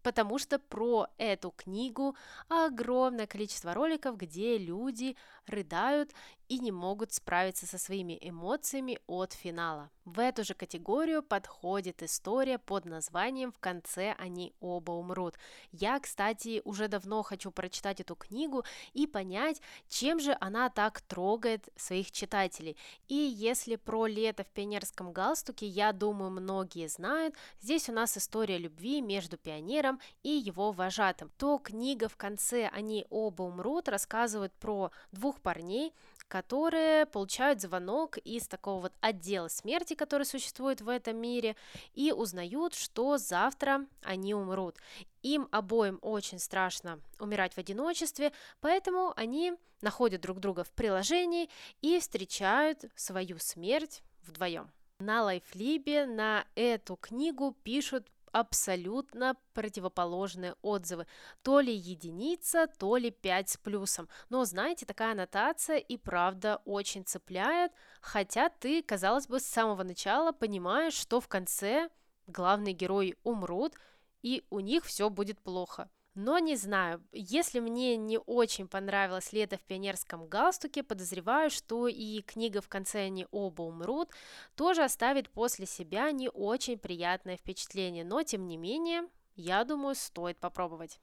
потому 0.03 0.37
что 0.37 0.59
про 0.59 1.07
эту 1.17 1.51
книгу 1.51 2.15
огромное 2.49 3.25
количество 3.25 3.73
роликов, 3.73 4.17
где 4.17 4.57
люди 4.57 5.15
рыдают 5.47 6.11
и 6.49 6.59
не 6.59 6.71
могут 6.71 7.13
справиться 7.13 7.65
со 7.65 7.77
своими 7.77 8.17
эмоциями 8.21 8.99
от 9.07 9.33
финала. 9.33 9.89
В 10.05 10.19
эту 10.19 10.43
же 10.43 10.53
категорию 10.53 11.23
подходит 11.23 12.03
история 12.03 12.57
под 12.57 12.83
названием 12.83 13.53
«В 13.53 13.59
конце 13.59 14.13
они 14.17 14.53
оба 14.59 14.91
умрут». 14.91 15.35
Я, 15.71 15.97
кстати, 15.97 16.61
уже 16.65 16.89
давно 16.89 17.23
хочу 17.23 17.51
прочитать 17.51 18.01
эту 18.01 18.15
книгу 18.15 18.65
и 18.91 19.07
понять, 19.07 19.61
чем 19.87 20.19
же 20.19 20.35
она 20.41 20.69
так 20.69 20.99
трогает 20.99 21.69
своих 21.77 22.11
читателей. 22.11 22.75
И 23.07 23.15
если 23.15 23.77
про 23.77 24.05
лето 24.05 24.43
в 24.43 24.49
пионерском 24.49 25.13
галстуке, 25.13 25.67
я 25.67 25.93
думаю, 25.93 26.31
многие 26.31 26.89
знают, 26.89 27.35
здесь 27.61 27.87
у 27.87 27.93
нас 27.93 28.17
история 28.17 28.57
любви 28.57 28.99
между 28.99 29.37
пионером 29.37 30.01
и 30.21 30.29
его 30.29 30.73
вожатым, 30.73 31.31
то 31.37 31.57
книга 31.59 32.09
«В 32.09 32.17
конце 32.17 32.67
они 32.73 33.05
оба 33.09 33.43
умрут» 33.43 33.87
рассказывает 33.87 34.51
про 34.53 34.91
двух 35.13 35.39
парней, 35.39 35.93
которые 36.33 37.05
получают 37.05 37.61
звонок 37.61 38.17
из 38.17 38.47
такого 38.47 38.81
вот 38.81 38.93
отдела 39.01 39.49
смерти, 39.49 39.93
который 39.93 40.25
существует 40.25 40.81
в 40.81 40.89
этом 40.89 41.15
мире, 41.15 41.55
и 41.93 42.11
узнают, 42.11 42.73
что 42.73 43.19
завтра 43.19 43.85
они 44.01 44.33
умрут. 44.33 44.77
Им 45.21 45.47
обоим 45.51 45.99
очень 46.01 46.39
страшно 46.39 46.99
умирать 47.19 47.53
в 47.53 47.59
одиночестве, 47.59 48.31
поэтому 48.61 49.13
они 49.15 49.53
находят 49.81 50.21
друг 50.21 50.39
друга 50.39 50.63
в 50.63 50.71
приложении 50.71 51.51
и 51.83 51.99
встречают 51.99 52.85
свою 52.95 53.37
смерть 53.37 54.01
вдвоем. 54.23 54.71
На 54.97 55.21
Лайфлибе 55.21 56.07
на 56.07 56.47
эту 56.55 56.95
книгу 56.95 57.55
пишут 57.61 58.07
абсолютно 58.33 59.37
противоположные 59.53 60.55
отзывы. 60.61 61.07
То 61.43 61.61
ли 61.61 61.73
единица, 61.73 62.67
то 62.67 62.97
ли 62.97 63.11
5 63.11 63.49
с 63.49 63.57
плюсом. 63.57 64.09
Но, 64.29 64.43
знаете, 64.43 64.85
такая 64.85 65.13
аннотация 65.13 65.77
и 65.77 65.95
правда 65.97 66.61
очень 66.65 67.05
цепляет, 67.05 67.71
хотя 68.01 68.49
ты, 68.49 68.81
казалось 68.83 69.27
бы, 69.27 69.39
с 69.39 69.45
самого 69.45 69.83
начала 69.83 70.31
понимаешь, 70.31 70.95
что 70.95 71.21
в 71.21 71.27
конце 71.27 71.89
главные 72.27 72.73
герои 72.73 73.15
умрут, 73.23 73.75
и 74.23 74.43
у 74.49 74.59
них 74.59 74.83
все 74.85 75.09
будет 75.09 75.39
плохо. 75.39 75.89
Но 76.15 76.37
не 76.37 76.55
знаю, 76.55 77.03
если 77.11 77.59
мне 77.59 77.97
не 77.97 78.19
очень 78.19 78.67
понравилось 78.67 79.33
«Лето 79.33 79.57
в 79.57 79.63
пионерском 79.63 80.27
галстуке», 80.27 80.83
подозреваю, 80.83 81.49
что 81.49 81.87
и 81.87 82.21
книга 82.21 82.61
«В 82.61 82.67
конце 82.67 83.05
они 83.05 83.25
оба 83.31 83.63
умрут» 83.63 84.09
тоже 84.55 84.83
оставит 84.83 85.31
после 85.31 85.65
себя 85.65 86.11
не 86.11 86.29
очень 86.29 86.77
приятное 86.77 87.35
впечатление, 87.35 88.05
но 88.05 88.21
тем 88.21 88.47
не 88.47 88.57
менее, 88.57 89.07
я 89.35 89.63
думаю, 89.63 89.95
стоит 89.95 90.37
попробовать. 90.37 90.99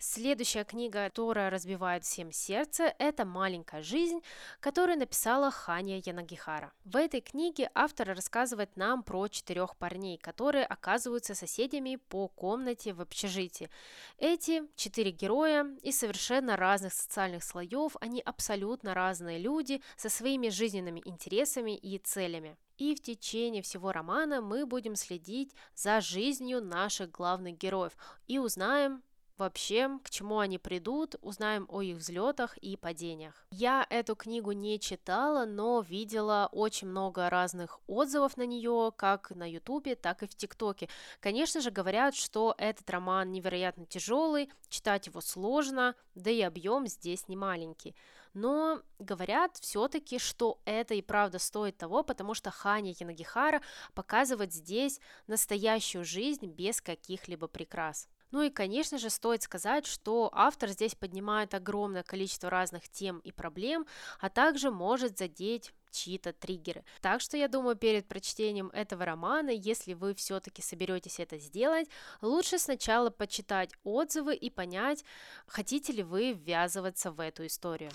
Следующая 0.00 0.62
книга, 0.62 1.04
которая 1.06 1.50
разбивает 1.50 2.04
всем 2.04 2.30
сердце, 2.30 2.94
это 2.98 3.24
«Маленькая 3.24 3.82
жизнь», 3.82 4.20
которую 4.60 4.96
написала 4.96 5.50
Ханя 5.50 5.96
Янагихара. 5.96 6.72
В 6.84 6.96
этой 6.96 7.20
книге 7.20 7.68
автор 7.74 8.06
рассказывает 8.14 8.76
нам 8.76 9.02
про 9.02 9.26
четырех 9.26 9.76
парней, 9.76 10.16
которые 10.16 10.66
оказываются 10.66 11.34
соседями 11.34 11.96
по 11.96 12.28
комнате 12.28 12.92
в 12.92 13.00
общежитии. 13.00 13.70
Эти 14.18 14.62
четыре 14.76 15.10
героя 15.10 15.66
из 15.82 15.98
совершенно 15.98 16.56
разных 16.56 16.92
социальных 16.92 17.42
слоев, 17.42 17.96
они 18.00 18.20
абсолютно 18.20 18.94
разные 18.94 19.38
люди 19.38 19.82
со 19.96 20.08
своими 20.08 20.48
жизненными 20.48 21.02
интересами 21.04 21.76
и 21.76 21.98
целями. 21.98 22.56
И 22.76 22.94
в 22.94 23.02
течение 23.02 23.62
всего 23.62 23.90
романа 23.90 24.40
мы 24.40 24.64
будем 24.64 24.94
следить 24.94 25.52
за 25.74 26.00
жизнью 26.00 26.62
наших 26.62 27.10
главных 27.10 27.58
героев 27.58 27.96
и 28.28 28.38
узнаем, 28.38 29.02
вообще, 29.38 29.98
к 30.02 30.10
чему 30.10 30.40
они 30.40 30.58
придут, 30.58 31.16
узнаем 31.22 31.66
о 31.70 31.80
их 31.82 31.96
взлетах 31.96 32.56
и 32.58 32.76
падениях. 32.76 33.46
Я 33.50 33.86
эту 33.88 34.16
книгу 34.16 34.52
не 34.52 34.78
читала, 34.78 35.46
но 35.46 35.80
видела 35.80 36.48
очень 36.52 36.88
много 36.88 37.30
разных 37.30 37.80
отзывов 37.86 38.36
на 38.36 38.44
нее, 38.46 38.92
как 38.96 39.30
на 39.30 39.48
ютубе, 39.48 39.94
так 39.94 40.22
и 40.22 40.26
в 40.26 40.34
тиктоке. 40.34 40.88
Конечно 41.20 41.60
же, 41.60 41.70
говорят, 41.70 42.14
что 42.14 42.54
этот 42.58 42.88
роман 42.90 43.32
невероятно 43.32 43.86
тяжелый, 43.86 44.50
читать 44.68 45.06
его 45.06 45.20
сложно, 45.20 45.94
да 46.14 46.30
и 46.30 46.40
объем 46.42 46.86
здесь 46.86 47.28
не 47.28 47.36
маленький. 47.36 47.94
Но 48.34 48.82
говорят 48.98 49.56
все-таки, 49.56 50.18
что 50.18 50.60
это 50.64 50.94
и 50.94 51.02
правда 51.02 51.38
стоит 51.38 51.78
того, 51.78 52.02
потому 52.02 52.34
что 52.34 52.50
Ханя 52.50 52.94
Янагихара 52.98 53.62
показывает 53.94 54.52
здесь 54.52 55.00
настоящую 55.26 56.04
жизнь 56.04 56.46
без 56.46 56.80
каких-либо 56.80 57.48
прикрас. 57.48 58.08
Ну 58.30 58.42
и, 58.42 58.50
конечно 58.50 58.98
же, 58.98 59.08
стоит 59.08 59.42
сказать, 59.42 59.86
что 59.86 60.30
автор 60.32 60.68
здесь 60.68 60.94
поднимает 60.94 61.54
огромное 61.54 62.02
количество 62.02 62.50
разных 62.50 62.88
тем 62.88 63.20
и 63.20 63.32
проблем, 63.32 63.86
а 64.20 64.28
также 64.28 64.70
может 64.70 65.18
задеть 65.18 65.72
чьи-то 65.90 66.34
триггеры. 66.34 66.84
Так 67.00 67.22
что 67.22 67.36
я 67.38 67.48
думаю, 67.48 67.76
перед 67.76 68.06
прочтением 68.06 68.68
этого 68.68 69.06
романа, 69.06 69.50
если 69.50 69.94
вы 69.94 70.14
все-таки 70.14 70.60
соберетесь 70.60 71.18
это 71.18 71.38
сделать, 71.38 71.88
лучше 72.20 72.58
сначала 72.58 73.08
почитать 73.08 73.72
отзывы 73.82 74.34
и 74.34 74.50
понять, 74.50 75.04
хотите 75.46 75.92
ли 75.92 76.02
вы 76.02 76.32
ввязываться 76.32 77.10
в 77.10 77.20
эту 77.20 77.46
историю. 77.46 77.90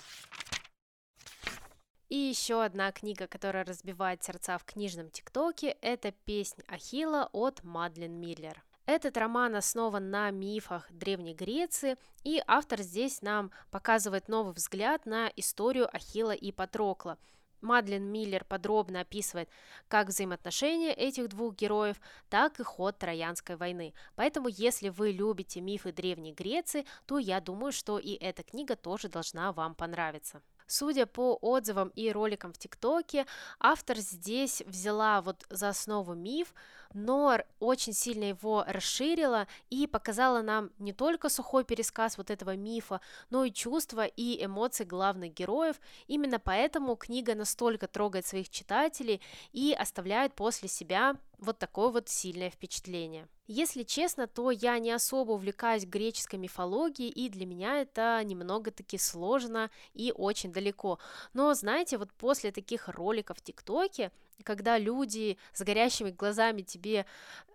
И 2.08 2.16
еще 2.16 2.62
одна 2.62 2.92
книга, 2.92 3.26
которая 3.26 3.64
разбивает 3.64 4.22
сердца 4.22 4.58
в 4.58 4.64
книжном 4.64 5.10
ТикТоке, 5.10 5.76
это 5.80 6.12
«Песнь 6.12 6.62
Ахилла» 6.68 7.28
от 7.32 7.64
Мадлен 7.64 8.20
Миллер. 8.20 8.62
Этот 8.86 9.16
роман 9.16 9.56
основан 9.56 10.10
на 10.10 10.30
мифах 10.30 10.92
Древней 10.92 11.34
Греции, 11.34 11.96
и 12.22 12.42
автор 12.46 12.82
здесь 12.82 13.22
нам 13.22 13.50
показывает 13.70 14.28
новый 14.28 14.52
взгляд 14.52 15.06
на 15.06 15.32
историю 15.36 15.88
Ахилла 15.94 16.32
и 16.32 16.52
Патрокла. 16.52 17.16
Мадлен 17.62 18.04
Миллер 18.04 18.44
подробно 18.44 19.00
описывает 19.00 19.48
как 19.88 20.08
взаимоотношения 20.08 20.92
этих 20.92 21.28
двух 21.28 21.54
героев, 21.56 21.96
так 22.28 22.60
и 22.60 22.62
ход 22.62 22.98
Троянской 22.98 23.56
войны. 23.56 23.94
Поэтому, 24.16 24.48
если 24.48 24.90
вы 24.90 25.12
любите 25.12 25.62
мифы 25.62 25.90
Древней 25.90 26.34
Греции, 26.34 26.84
то 27.06 27.18
я 27.18 27.40
думаю, 27.40 27.72
что 27.72 27.98
и 27.98 28.12
эта 28.12 28.42
книга 28.42 28.76
тоже 28.76 29.08
должна 29.08 29.50
вам 29.52 29.74
понравиться. 29.74 30.42
Судя 30.66 31.06
по 31.06 31.38
отзывам 31.42 31.88
и 31.94 32.10
роликам 32.10 32.52
в 32.52 32.58
ТикТоке, 32.58 33.26
автор 33.60 33.98
здесь 33.98 34.62
взяла 34.66 35.20
вот 35.20 35.44
за 35.50 35.68
основу 35.68 36.14
миф, 36.14 36.54
но 36.94 37.38
очень 37.58 37.92
сильно 37.92 38.24
его 38.24 38.64
расширила 38.66 39.46
и 39.68 39.86
показала 39.86 40.40
нам 40.40 40.70
не 40.78 40.92
только 40.92 41.28
сухой 41.28 41.64
пересказ 41.64 42.16
вот 42.16 42.30
этого 42.30 42.56
мифа, 42.56 43.00
но 43.30 43.44
и 43.44 43.52
чувства 43.52 44.06
и 44.06 44.42
эмоции 44.42 44.84
главных 44.84 45.34
героев. 45.34 45.76
Именно 46.06 46.38
поэтому 46.38 46.96
книга 46.96 47.34
настолько 47.34 47.86
трогает 47.86 48.26
своих 48.26 48.48
читателей 48.48 49.20
и 49.52 49.76
оставляет 49.78 50.34
после 50.34 50.68
себя 50.68 51.16
вот 51.38 51.58
такое 51.58 51.90
вот 51.90 52.08
сильное 52.08 52.48
впечатление. 52.48 53.28
Если 53.46 53.82
честно, 53.82 54.26
то 54.26 54.50
я 54.50 54.78
не 54.78 54.90
особо 54.90 55.32
увлекаюсь 55.32 55.84
греческой 55.84 56.38
мифологией, 56.38 57.10
и 57.10 57.28
для 57.28 57.44
меня 57.44 57.82
это 57.82 58.18
немного-таки 58.24 58.96
сложно 58.96 59.70
и 59.92 60.12
очень 60.16 60.50
далеко. 60.50 60.98
Но, 61.34 61.52
знаете, 61.52 61.98
вот 61.98 62.10
после 62.14 62.52
таких 62.52 62.88
роликов 62.88 63.36
в 63.36 63.42
ТикТоке, 63.42 64.12
когда 64.44 64.78
люди 64.78 65.36
с 65.52 65.62
горящими 65.62 66.10
глазами 66.10 66.62
тебе 66.62 67.04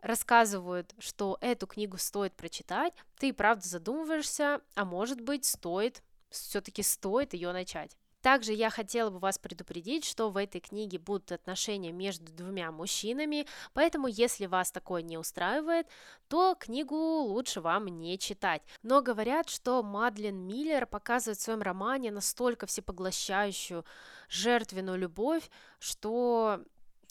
рассказывают, 0.02 0.94
что 1.00 1.40
эту 1.42 1.66
книгу 1.66 1.98
стоит 1.98 2.34
прочитать, 2.34 2.94
ты 3.18 3.34
правда 3.34 3.68
задумываешься, 3.68 4.62
а 4.76 4.86
может 4.86 5.20
быть 5.22 5.46
стоит, 5.46 6.04
все-таки 6.30 6.84
стоит 6.84 7.34
ее 7.34 7.52
начать. 7.52 7.98
Также 8.22 8.54
я 8.54 8.70
хотела 8.70 9.10
бы 9.10 9.20
вас 9.20 9.38
предупредить, 9.38 10.04
что 10.04 10.30
в 10.30 10.38
этой 10.38 10.60
книге 10.60 11.00
будут 11.00 11.32
отношения 11.32 11.92
между 11.92 12.32
двумя 12.34 12.72
мужчинами, 12.72 13.48
поэтому 13.74 14.08
если 14.08 14.46
вас 14.46 14.72
такое 14.72 15.02
не 15.02 15.18
устраивает, 15.18 15.88
то 16.28 16.56
книгу 16.60 16.96
лучше 16.96 17.62
вам 17.62 17.88
не 17.88 18.20
читать. 18.20 18.62
Но 18.84 19.02
говорят, 19.02 19.50
что 19.50 19.82
Мадлен 19.84 20.36
Миллер 20.36 20.86
показывает 20.86 21.40
в 21.40 21.42
своем 21.42 21.62
романе 21.62 22.12
настолько 22.12 22.66
всепоглощающую 22.66 23.86
жертвенную 24.28 24.98
любовь, 24.98 25.50
что 25.80 26.62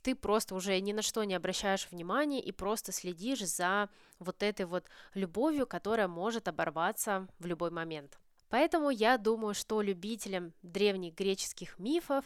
ты 0.02 0.14
просто 0.14 0.54
уже 0.54 0.78
ни 0.80 0.92
на 0.92 1.02
что 1.02 1.24
не 1.24 1.34
обращаешь 1.34 1.88
внимания 1.90 2.40
и 2.40 2.52
просто 2.52 2.92
следишь 2.92 3.44
за 3.46 3.88
вот 4.18 4.42
этой 4.42 4.66
вот 4.66 4.84
любовью, 5.14 5.66
которая 5.66 6.08
может 6.08 6.48
оборваться 6.48 7.26
в 7.38 7.46
любой 7.46 7.70
момент. 7.70 8.18
Поэтому 8.48 8.90
я 8.90 9.18
думаю, 9.18 9.54
что 9.54 9.82
любителям 9.82 10.52
древних 10.62 11.14
греческих 11.14 11.78
мифов 11.78 12.24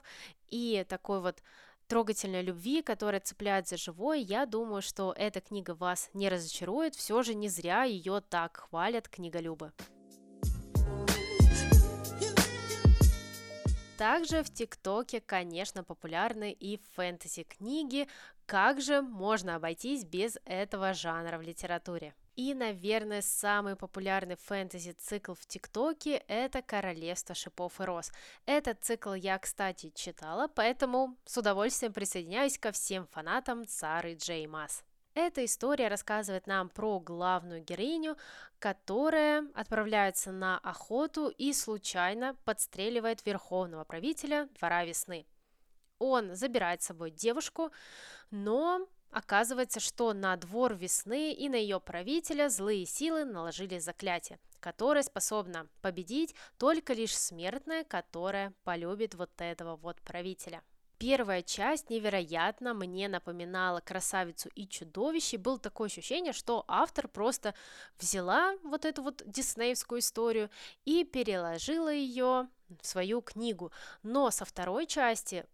и 0.49 0.85
такой 0.89 1.21
вот 1.21 1.43
трогательной 1.89 2.43
любви, 2.43 2.83
которая 2.83 3.21
цепляет 3.21 3.69
за 3.69 3.77
живое, 3.77 4.19
я 4.19 4.47
думаю, 4.47 4.83
что 4.83 5.15
эта 5.17 5.41
книга 5.41 5.75
вас 5.75 6.11
не 6.15 6.29
разочарует, 6.29 6.95
все 6.95 7.23
же 7.23 7.35
не 7.35 7.49
зря 7.49 7.85
ее 7.85 8.23
так 8.29 8.69
хвалят 8.69 9.09
книголюбы. 9.09 9.73
Также 13.99 14.43
в 14.43 14.53
ТикТоке, 14.53 15.21
конечно, 15.21 15.85
популярны 15.85 16.51
и 16.51 16.81
фэнтези-книги. 16.97 18.09
Как 18.47 18.81
же 18.81 19.01
можно 19.01 19.57
обойтись 19.57 20.05
без 20.05 20.39
этого 20.45 20.93
жанра 20.93 21.39
в 21.39 21.43
литературе? 21.43 22.15
И, 22.43 22.55
наверное, 22.55 23.23
самый 23.23 23.77
популярный 23.77 24.35
фэнтези-цикл 24.35 25.35
в 25.35 25.47
ТикТоке– 25.47 26.25
это 26.27 26.61
«Королевство 26.61 27.37
шипов 27.37 27.81
и 27.81 27.85
роз». 27.85 28.11
Этот 28.47 28.83
цикл 28.83 29.15
я, 29.15 29.39
кстати, 29.39 29.93
читала, 29.95 30.49
поэтому 30.49 31.17
с 31.25 31.39
удовольствием 31.39 31.93
присоединяюсь 31.93 32.59
ко 32.59 32.73
всем 32.73 33.07
фанатам 33.07 33.65
Сары 33.69 34.17
Джей 34.17 34.49
Масс. 34.49 34.83
Эта 35.15 35.45
история 35.45 35.87
рассказывает 35.87 36.49
нам 36.49 36.69
про 36.69 36.99
главную 36.99 37.63
героиню, 37.63 38.17
которая 38.59 39.47
отправляется 39.55 40.33
на 40.33 40.59
охоту 40.59 41.29
и 41.29 41.53
случайно 41.53 42.35
подстреливает 42.45 43.25
верховного 43.25 43.85
правителя 43.85 44.49
двора 44.59 44.85
весны. 44.85 45.27
Он 46.01 46.35
забирает 46.35 46.83
с 46.83 46.87
собой 46.87 47.13
девушку, 47.13 47.71
но 48.33 48.89
Оказывается, 49.13 49.79
что 49.79 50.15
на 50.15 50.35
двор 50.37 50.75
весны 50.75 51.35
и 51.35 51.51
на 51.51 51.57
ее 51.57 51.79
правителя 51.81 52.49
злые 52.49 52.87
силы 52.87 53.27
наложили 53.27 53.79
заклятие, 53.79 54.41
которое 54.59 55.03
способно 55.03 55.69
победить 55.83 56.35
только 56.57 56.95
лишь 56.95 57.17
смертная, 57.17 57.85
которая 57.85 58.55
полюбит 58.65 59.15
вот 59.15 59.31
этого 59.37 59.77
вот 59.77 60.01
правителя. 60.01 60.63
Первая 60.97 61.43
часть 61.43 61.91
невероятно 61.91 62.73
мне 62.73 63.07
напоминала 63.09 63.81
«Красавицу 63.81 64.49
и 64.55 64.67
чудовище». 64.67 65.37
Было 65.37 65.59
такое 65.59 65.89
ощущение, 65.89 66.33
что 66.33 66.65
автор 66.67 67.07
просто 67.07 67.55
взяла 67.99 68.55
вот 68.63 68.87
эту 68.87 69.03
вот 69.03 69.23
диснеевскую 69.27 69.99
историю 69.99 70.49
и 70.87 71.05
переложила 71.05 71.93
ее 71.93 72.49
в 72.81 72.87
свою 72.87 73.21
книгу. 73.21 73.73
Но 74.03 74.31
со 74.31 74.47
второй 74.47 74.87
части 74.87 75.45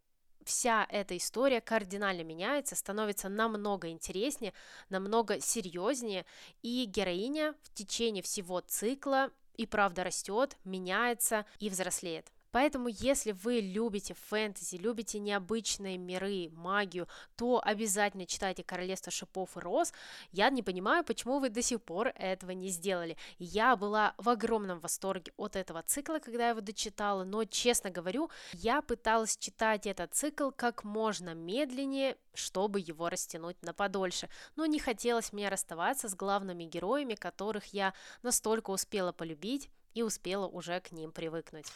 вся 0.49 0.87
эта 0.91 1.17
история 1.17 1.61
кардинально 1.61 2.23
меняется, 2.23 2.75
становится 2.75 3.29
намного 3.29 3.91
интереснее, 3.91 4.55
намного 4.89 5.41
серьезнее, 5.41 6.25
и 6.63 6.87
героиня 6.87 7.55
в 7.63 7.75
течение 7.75 8.23
всего 8.23 8.61
цикла 8.61 9.31
и 9.57 9.67
правда 9.67 10.05
растет, 10.05 10.57
меняется 10.65 11.45
и 11.59 11.69
взрослеет. 11.69 12.33
Поэтому, 12.51 12.89
если 12.89 13.33
вы 13.33 13.61
любите 13.61 14.15
фэнтези, 14.15 14.77
любите 14.77 15.19
необычные 15.19 15.99
миры, 15.99 16.49
магию, 16.53 17.09
то 17.37 17.61
обязательно 17.63 18.27
читайте 18.27 18.63
«Королевство 18.63 19.13
шипов 19.13 19.57
и 19.57 19.61
роз». 19.61 19.93
Я 20.33 20.49
не 20.51 20.63
понимаю, 20.63 21.05
почему 21.05 21.41
вы 21.41 21.51
до 21.51 21.63
сих 21.63 21.83
пор 21.83 22.09
этого 22.17 22.53
не 22.53 22.69
сделали. 22.69 23.17
Я 23.39 23.77
была 23.77 24.15
в 24.17 24.29
огромном 24.29 24.81
восторге 24.81 25.33
от 25.37 25.57
этого 25.57 25.83
цикла, 25.83 26.19
когда 26.19 26.45
я 26.45 26.51
его 26.51 26.61
дочитала, 26.61 27.25
но, 27.25 27.45
честно 27.45 27.91
говорю, 27.91 28.31
я 28.55 28.81
пыталась 28.83 29.37
читать 29.37 29.87
этот 29.87 30.15
цикл 30.15 30.51
как 30.51 30.85
можно 30.85 31.35
медленнее, 31.35 32.17
чтобы 32.35 32.81
его 32.81 33.09
растянуть 33.09 33.61
на 33.63 33.75
подольше. 33.75 34.29
Но 34.57 34.67
не 34.67 34.79
хотелось 34.79 35.33
мне 35.33 35.49
расставаться 35.49 36.09
с 36.09 36.15
главными 36.15 36.65
героями, 36.65 37.15
которых 37.15 37.67
я 37.75 37.93
настолько 38.23 38.71
успела 38.71 39.13
полюбить 39.13 39.69
и 39.95 40.03
успела 40.03 40.47
уже 40.47 40.81
к 40.81 40.93
ним 40.93 41.13
привыкнуть. 41.13 41.67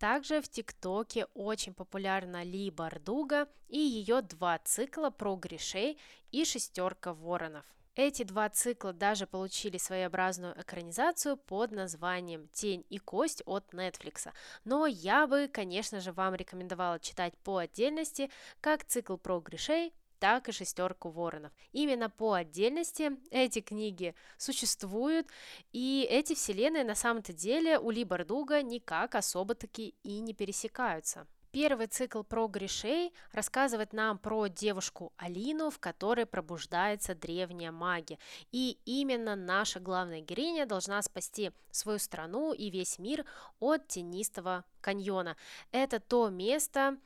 Также 0.00 0.40
в 0.40 0.48
ТикТоке 0.48 1.26
очень 1.34 1.74
популярна 1.74 2.42
Ли 2.42 2.70
Бардуга 2.70 3.46
и 3.68 3.78
ее 3.78 4.22
два 4.22 4.58
цикла 4.64 5.10
про 5.10 5.36
грешей 5.36 5.98
и 6.30 6.46
шестерка 6.46 7.12
воронов. 7.12 7.66
Эти 7.96 8.22
два 8.22 8.48
цикла 8.48 8.94
даже 8.94 9.26
получили 9.26 9.76
своеобразную 9.76 10.58
экранизацию 10.58 11.36
под 11.36 11.72
названием 11.72 12.48
«Тень 12.48 12.86
и 12.88 12.96
кость» 12.96 13.42
от 13.44 13.74
Netflix. 13.74 14.32
Но 14.64 14.86
я 14.86 15.26
бы, 15.26 15.48
конечно 15.52 16.00
же, 16.00 16.12
вам 16.12 16.34
рекомендовала 16.34 16.98
читать 16.98 17.36
по 17.44 17.58
отдельности 17.58 18.30
как 18.62 18.86
цикл 18.86 19.18
про 19.18 19.38
грешей, 19.40 19.92
так 20.20 20.48
и 20.48 20.52
шестерку 20.52 21.08
воронов. 21.08 21.50
Именно 21.72 22.10
по 22.10 22.34
отдельности 22.34 23.12
эти 23.30 23.60
книги 23.60 24.14
существуют, 24.36 25.26
и 25.72 26.06
эти 26.08 26.34
вселенные 26.34 26.84
на 26.84 26.94
самом-то 26.94 27.32
деле 27.32 27.78
у 27.78 27.90
Ли 27.90 28.04
Бардуга 28.04 28.62
никак 28.62 29.16
особо-таки 29.16 29.94
и 30.04 30.20
не 30.20 30.34
пересекаются. 30.34 31.26
Первый 31.52 31.88
цикл 31.88 32.22
про 32.22 32.46
грешей 32.46 33.12
рассказывает 33.32 33.92
нам 33.92 34.18
про 34.18 34.46
девушку 34.46 35.12
Алину, 35.16 35.70
в 35.70 35.80
которой 35.80 36.24
пробуждается 36.24 37.16
древняя 37.16 37.72
магия. 37.72 38.20
И 38.52 38.78
именно 38.84 39.34
наша 39.34 39.80
главная 39.80 40.20
героиня 40.20 40.64
должна 40.64 41.02
спасти 41.02 41.50
свою 41.72 41.98
страну 41.98 42.52
и 42.52 42.70
весь 42.70 43.00
мир 43.00 43.24
от 43.58 43.88
тенистого 43.88 44.64
каньона. 44.80 45.36
Это 45.72 45.98
то 45.98 46.28
место, 46.28 46.98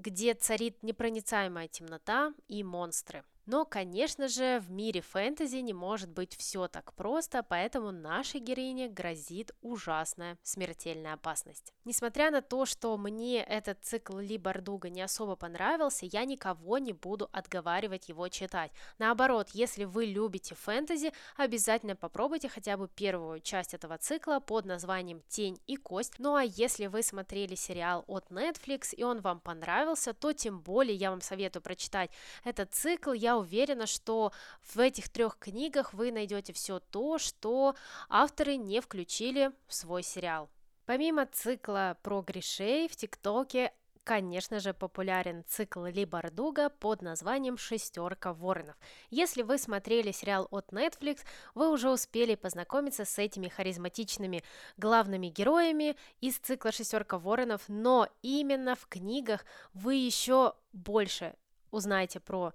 где 0.00 0.34
царит 0.34 0.82
непроницаемая 0.82 1.68
темнота 1.68 2.32
и 2.48 2.64
монстры. 2.64 3.22
Но, 3.50 3.64
конечно 3.64 4.28
же, 4.28 4.60
в 4.60 4.70
мире 4.70 5.00
фэнтези 5.00 5.56
не 5.56 5.72
может 5.72 6.08
быть 6.08 6.36
все 6.36 6.68
так 6.68 6.94
просто, 6.94 7.42
поэтому 7.42 7.90
нашей 7.90 8.38
героине 8.38 8.88
грозит 8.88 9.50
ужасная 9.60 10.38
смертельная 10.44 11.14
опасность. 11.14 11.74
Несмотря 11.84 12.30
на 12.30 12.42
то, 12.42 12.64
что 12.64 12.96
мне 12.96 13.42
этот 13.42 13.82
цикл 13.82 14.18
Ли 14.18 14.38
Бардуга 14.38 14.88
не 14.88 15.02
особо 15.02 15.34
понравился, 15.34 16.06
я 16.06 16.24
никого 16.24 16.78
не 16.78 16.92
буду 16.92 17.28
отговаривать 17.32 18.08
его 18.08 18.28
читать. 18.28 18.70
Наоборот, 18.98 19.48
если 19.52 19.82
вы 19.82 20.04
любите 20.04 20.54
фэнтези, 20.54 21.12
обязательно 21.36 21.96
попробуйте 21.96 22.48
хотя 22.48 22.76
бы 22.76 22.86
первую 22.86 23.40
часть 23.40 23.74
этого 23.74 23.98
цикла 23.98 24.38
под 24.38 24.64
названием 24.64 25.24
«Тень 25.26 25.58
и 25.66 25.74
кость». 25.74 26.20
Ну 26.20 26.36
а 26.36 26.44
если 26.44 26.86
вы 26.86 27.02
смотрели 27.02 27.56
сериал 27.56 28.04
от 28.06 28.30
Netflix 28.30 28.94
и 28.94 29.02
он 29.02 29.20
вам 29.20 29.40
понравился, 29.40 30.12
то 30.12 30.32
тем 30.32 30.60
более 30.60 30.94
я 30.94 31.10
вам 31.10 31.20
советую 31.20 31.64
прочитать 31.64 32.12
этот 32.44 32.72
цикл. 32.72 33.10
Я 33.10 33.39
уверена, 33.40 33.86
что 33.86 34.32
в 34.62 34.78
этих 34.78 35.08
трех 35.08 35.36
книгах 35.38 35.92
вы 35.92 36.12
найдете 36.12 36.52
все 36.52 36.78
то, 36.78 37.18
что 37.18 37.74
авторы 38.08 38.56
не 38.56 38.80
включили 38.80 39.50
в 39.66 39.74
свой 39.74 40.02
сериал. 40.02 40.48
Помимо 40.86 41.26
цикла 41.26 41.96
про 42.02 42.22
грешей 42.22 42.88
в 42.88 42.96
ТикТоке 42.96 43.72
конечно 44.10 44.58
же, 44.58 44.74
популярен 44.74 45.44
цикл 45.46 45.84
Ли 45.84 46.04
Бардуга 46.04 46.68
под 46.68 47.00
названием 47.00 47.56
«Шестерка 47.56 48.32
воронов». 48.32 48.76
Если 49.10 49.42
вы 49.42 49.56
смотрели 49.56 50.10
сериал 50.10 50.48
от 50.50 50.72
Netflix, 50.72 51.20
вы 51.54 51.70
уже 51.70 51.90
успели 51.90 52.34
познакомиться 52.34 53.04
с 53.04 53.18
этими 53.20 53.46
харизматичными 53.46 54.42
главными 54.76 55.28
героями 55.28 55.96
из 56.20 56.38
цикла 56.38 56.72
«Шестерка 56.72 57.18
воронов», 57.18 57.62
но 57.68 58.08
именно 58.22 58.74
в 58.74 58.88
книгах 58.88 59.44
вы 59.74 59.94
еще 59.94 60.54
больше 60.72 61.34
узнаете 61.70 62.18
про 62.18 62.52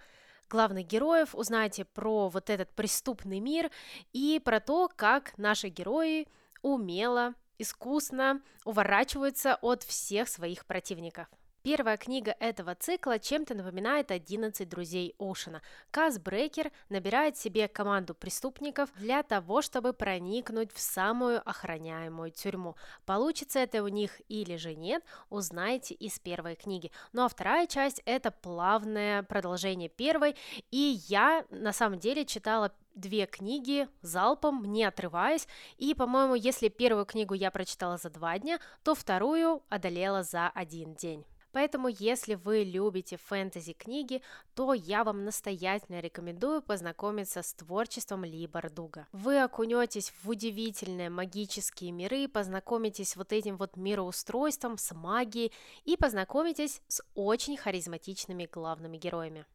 главных 0.49 0.87
героев, 0.87 1.35
узнаете 1.35 1.85
про 1.85 2.29
вот 2.29 2.49
этот 2.49 2.69
преступный 2.71 3.39
мир 3.39 3.71
и 4.13 4.41
про 4.43 4.59
то, 4.59 4.89
как 4.95 5.37
наши 5.37 5.69
герои 5.69 6.27
умело, 6.61 7.33
искусно 7.57 8.41
уворачиваются 8.63 9.55
от 9.61 9.83
всех 9.83 10.27
своих 10.27 10.65
противников. 10.65 11.27
Первая 11.65 11.97
книга 11.97 12.35
этого 12.39 12.75
цикла 12.75 13.17
чем-то 13.17 13.55
напоминает 13.55 14.11
«11 14.11 14.65
друзей 14.65 15.15
Оушена». 15.17 15.63
Каз 15.89 16.19
Брейкер 16.19 16.71
набирает 16.89 17.37
себе 17.37 17.67
команду 17.67 18.13
преступников 18.13 18.91
для 18.97 19.23
того, 19.23 19.63
чтобы 19.63 19.91
проникнуть 19.93 20.71
в 20.71 20.79
самую 20.79 21.41
охраняемую 21.43 22.29
тюрьму. 22.29 22.75
Получится 23.07 23.57
это 23.57 23.81
у 23.81 23.87
них 23.87 24.21
или 24.27 24.57
же 24.57 24.75
нет, 24.75 25.03
узнаете 25.31 25.95
из 25.95 26.19
первой 26.19 26.53
книги. 26.53 26.91
Ну 27.13 27.25
а 27.25 27.29
вторая 27.29 27.65
часть– 27.65 27.99
это 28.05 28.29
плавное 28.29 29.23
продолжение 29.23 29.89
первой, 29.89 30.35
и 30.69 30.99
я 31.07 31.45
на 31.49 31.73
самом 31.73 31.97
деле 31.97 32.25
читала 32.25 32.73
две 32.93 33.25
книги 33.25 33.89
залпом, 34.03 34.71
не 34.71 34.83
отрываясь, 34.83 35.47
и, 35.77 35.95
по-моему, 35.95 36.35
если 36.35 36.67
первую 36.67 37.05
книгу 37.05 37.33
я 37.33 37.49
прочитала 37.49 37.97
за 37.97 38.11
два 38.11 38.37
дня, 38.37 38.59
то 38.83 38.93
вторую 38.93 39.63
одолела 39.69 40.21
за 40.21 40.47
один 40.49 40.93
день. 40.93 41.25
Поэтому, 41.55 41.87
если 41.87 42.35
вы 42.35 42.65
любите 42.65 43.15
фэнтези-книги, 43.15 44.21
то 44.55 44.73
я 44.73 45.05
вам 45.05 45.23
настоятельно 45.23 46.01
рекомендую 46.01 46.61
познакомиться 46.61 47.41
с 47.41 47.53
творчеством 47.53 48.25
Ли 48.25 48.45
Бардуга. 48.45 49.07
Вы 49.13 49.41
окунетесь 49.41 50.11
в 50.21 50.29
удивительные 50.29 51.09
магические 51.09 51.93
миры, 51.93 52.27
познакомитесь 52.27 53.15
вот 53.15 53.31
этим 53.31 53.55
вот 53.55 53.77
мироустройством, 53.77 54.77
с 54.77 54.93
магией 54.93 55.53
и 55.85 55.95
познакомитесь 55.95 56.81
с 56.89 57.01
очень 57.13 57.55
харизматичными 57.55 58.49
главными 58.51 58.97
героями. 58.97 59.45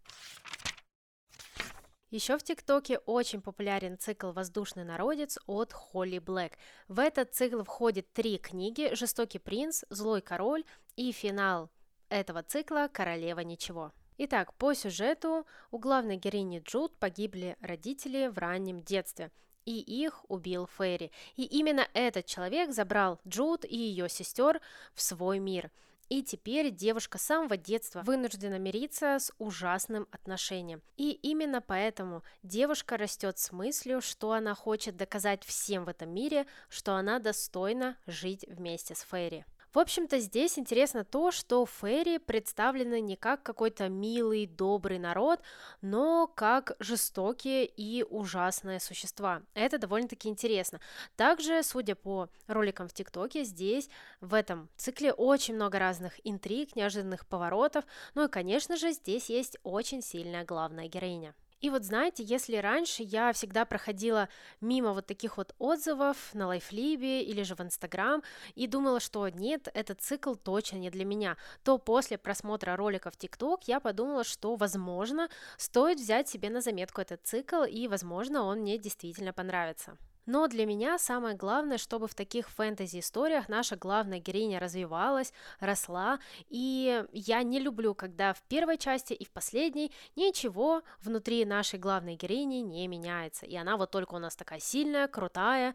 Еще 2.11 2.39
в 2.39 2.43
ТикТоке 2.43 2.97
очень 3.05 3.43
популярен 3.43 3.99
цикл 3.99 4.33
«Воздушный 4.33 4.85
народец» 4.85 5.39
от 5.47 5.75
Холли 5.75 6.19
Блэк. 6.19 6.55
В 6.89 6.99
этот 6.99 7.35
цикл 7.35 7.63
входит 7.63 8.11
три 8.15 8.39
книги 8.39 8.95
«Жестокий 8.95 9.39
принц», 9.39 9.85
«Злой 9.91 10.23
король» 10.23 10.65
и 10.97 11.13
финал 11.13 11.71
этого 12.11 12.43
цикла 12.43 12.91
«Королева 12.93 13.41
ничего». 13.41 13.93
Итак, 14.19 14.53
по 14.55 14.75
сюжету 14.75 15.47
у 15.71 15.79
главной 15.79 16.17
героини 16.17 16.63
Джуд 16.63 16.95
погибли 16.99 17.57
родители 17.63 18.27
в 18.27 18.37
раннем 18.37 18.83
детстве, 18.83 19.31
и 19.65 19.81
их 19.81 20.25
убил 20.29 20.69
Ферри. 20.79 21.11
И 21.37 21.45
именно 21.45 21.89
этот 21.95 22.27
человек 22.27 22.73
забрал 22.73 23.19
Джуд 23.27 23.65
и 23.65 23.77
ее 23.77 24.11
сестер 24.11 24.61
в 24.93 25.01
свой 25.01 25.39
мир. 25.39 25.71
И 26.11 26.25
теперь 26.25 26.71
девушка 26.71 27.19
с 27.19 27.23
самого 27.23 27.57
детства 27.57 28.03
вынуждена 28.03 28.59
мириться 28.59 29.19
с 29.21 29.33
ужасным 29.39 30.09
отношением. 30.11 30.83
И 30.97 31.13
именно 31.13 31.63
поэтому 31.63 32.25
девушка 32.43 32.97
растет 32.97 33.39
с 33.39 33.53
мыслью, 33.53 34.01
что 34.01 34.33
она 34.33 34.55
хочет 34.55 34.97
доказать 34.97 35.45
всем 35.45 35.85
в 35.85 35.89
этом 35.89 36.11
мире, 36.11 36.47
что 36.69 36.97
она 36.97 37.21
достойна 37.21 37.97
жить 38.07 38.45
вместе 38.49 38.97
с 38.97 39.03
Ферри. 39.03 39.45
В 39.73 39.79
общем-то, 39.79 40.19
здесь 40.19 40.59
интересно 40.59 41.05
то, 41.05 41.31
что 41.31 41.65
фейри 41.65 42.19
представлены 42.19 43.01
не 43.01 43.15
как 43.15 43.45
какой-то 43.45 43.89
милый, 43.89 44.47
добрый 44.47 44.99
народ, 44.99 45.41
но 45.81 46.27
как 46.27 46.75
жестокие 46.81 47.67
и 47.67 48.03
ужасные 48.03 48.81
существа. 48.81 49.43
Это 49.55 49.79
довольно-таки 49.79 50.29
интересно. 50.29 50.81
Также, 51.15 51.63
судя 51.63 51.95
по 51.95 52.29
роликам 52.49 52.89
в 52.89 52.93
ТикТоке, 52.93 53.45
здесь 53.45 53.89
в 54.21 54.35
этом 54.35 54.69
цикле 54.77 55.13
очень 55.13 55.55
много 55.55 55.79
разных 55.79 56.15
интриг, 56.25 56.75
неожиданных 56.75 57.25
поворотов, 57.25 57.85
ну 58.15 58.25
и, 58.25 58.29
конечно 58.29 58.77
же, 58.77 58.91
здесь 58.91 59.31
есть 59.31 59.57
очень 59.63 60.03
сильная 60.03 60.45
главная 60.45 60.89
героиня. 60.89 61.33
И 61.61 61.69
вот 61.69 61.85
знаете, 61.85 62.23
если 62.23 62.57
раньше 62.57 63.03
я 63.03 63.33
всегда 63.33 63.67
проходила 63.67 64.29
мимо 64.63 64.95
вот 64.95 65.07
таких 65.07 65.37
вот 65.37 65.55
отзывов 65.59 66.17
на 66.33 66.47
Лайфлибе 66.47 67.23
или 67.23 67.43
же 67.43 67.55
в 67.55 67.61
Инстаграм 67.61 68.23
и 68.55 68.67
думала, 68.67 68.99
что 68.99 69.29
нет, 69.29 69.69
этот 69.75 70.01
цикл 70.01 70.35
точно 70.35 70.77
не 70.77 70.91
для 70.91 71.05
меня, 71.05 71.37
то 71.63 71.77
после 71.77 72.17
просмотра 72.17 72.77
ролика 72.77 73.11
в 73.11 73.17
ТикТок 73.17 73.69
я 73.69 73.79
подумала, 73.79 74.25
что, 74.25 74.57
возможно, 74.57 75.29
стоит 75.59 75.99
взять 75.99 76.29
себе 76.29 76.49
на 76.49 76.63
заметку 76.63 77.03
этот 77.03 77.27
цикл 77.27 77.65
и, 77.65 77.89
возможно, 77.89 78.45
он 78.45 78.61
мне 78.61 78.79
действительно 78.79 79.35
понравится. 79.35 79.99
Но 80.27 80.47
для 80.49 80.67
меня 80.67 80.99
самое 80.99 81.37
главное, 81.37 81.79
чтобы 81.79 82.07
в 82.07 82.15
таких 82.15 82.51
фэнтези-историях 82.51 83.49
наша 83.49 83.77
главная 83.77 84.21
героиня 84.21 84.61
развивалась, 84.61 85.33
росла, 85.59 86.21
и 86.49 87.05
я 87.13 87.43
не 87.43 87.59
люблю, 87.59 87.95
когда 87.95 88.33
в 88.33 88.43
первой 88.43 88.79
части 88.79 89.13
и 89.13 89.25
в 89.25 89.31
последней 89.31 89.93
ничего 90.17 90.83
внутри 91.01 91.45
нашей 91.45 91.79
главной 91.79 92.17
героини 92.17 92.57
не 92.57 92.87
меняется, 92.87 93.47
и 93.47 93.57
она 93.57 93.77
вот 93.77 93.91
только 93.91 94.15
у 94.15 94.19
нас 94.19 94.37
такая 94.37 94.61
сильная, 94.61 95.09
крутая 95.09 95.75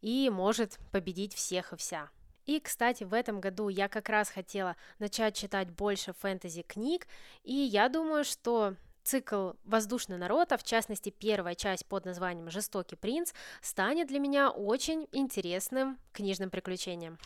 и 0.00 0.28
может 0.30 0.78
победить 0.90 1.34
всех 1.34 1.72
и 1.72 1.76
вся. 1.76 2.10
И, 2.46 2.60
кстати, 2.60 3.04
в 3.04 3.14
этом 3.14 3.40
году 3.40 3.68
я 3.68 3.88
как 3.88 4.08
раз 4.08 4.28
хотела 4.28 4.76
начать 4.98 5.34
читать 5.34 5.70
больше 5.70 6.12
фэнтези 6.12 6.62
книг, 6.62 7.06
и 7.42 7.54
я 7.54 7.88
думаю, 7.88 8.24
что 8.24 8.74
Цикл 9.04 9.52
«Воздушный 9.64 10.16
народ», 10.16 10.52
а 10.52 10.56
в 10.56 10.62
частности 10.62 11.10
первая 11.10 11.54
часть 11.54 11.84
под 11.86 12.06
названием 12.06 12.50
«Жестокий 12.50 12.96
принц», 12.96 13.32
станет 13.60 14.08
для 14.08 14.18
меня 14.18 14.50
очень 14.50 15.06
интересным 15.12 15.98
книжным 16.12 16.48
приключением. 16.48 17.18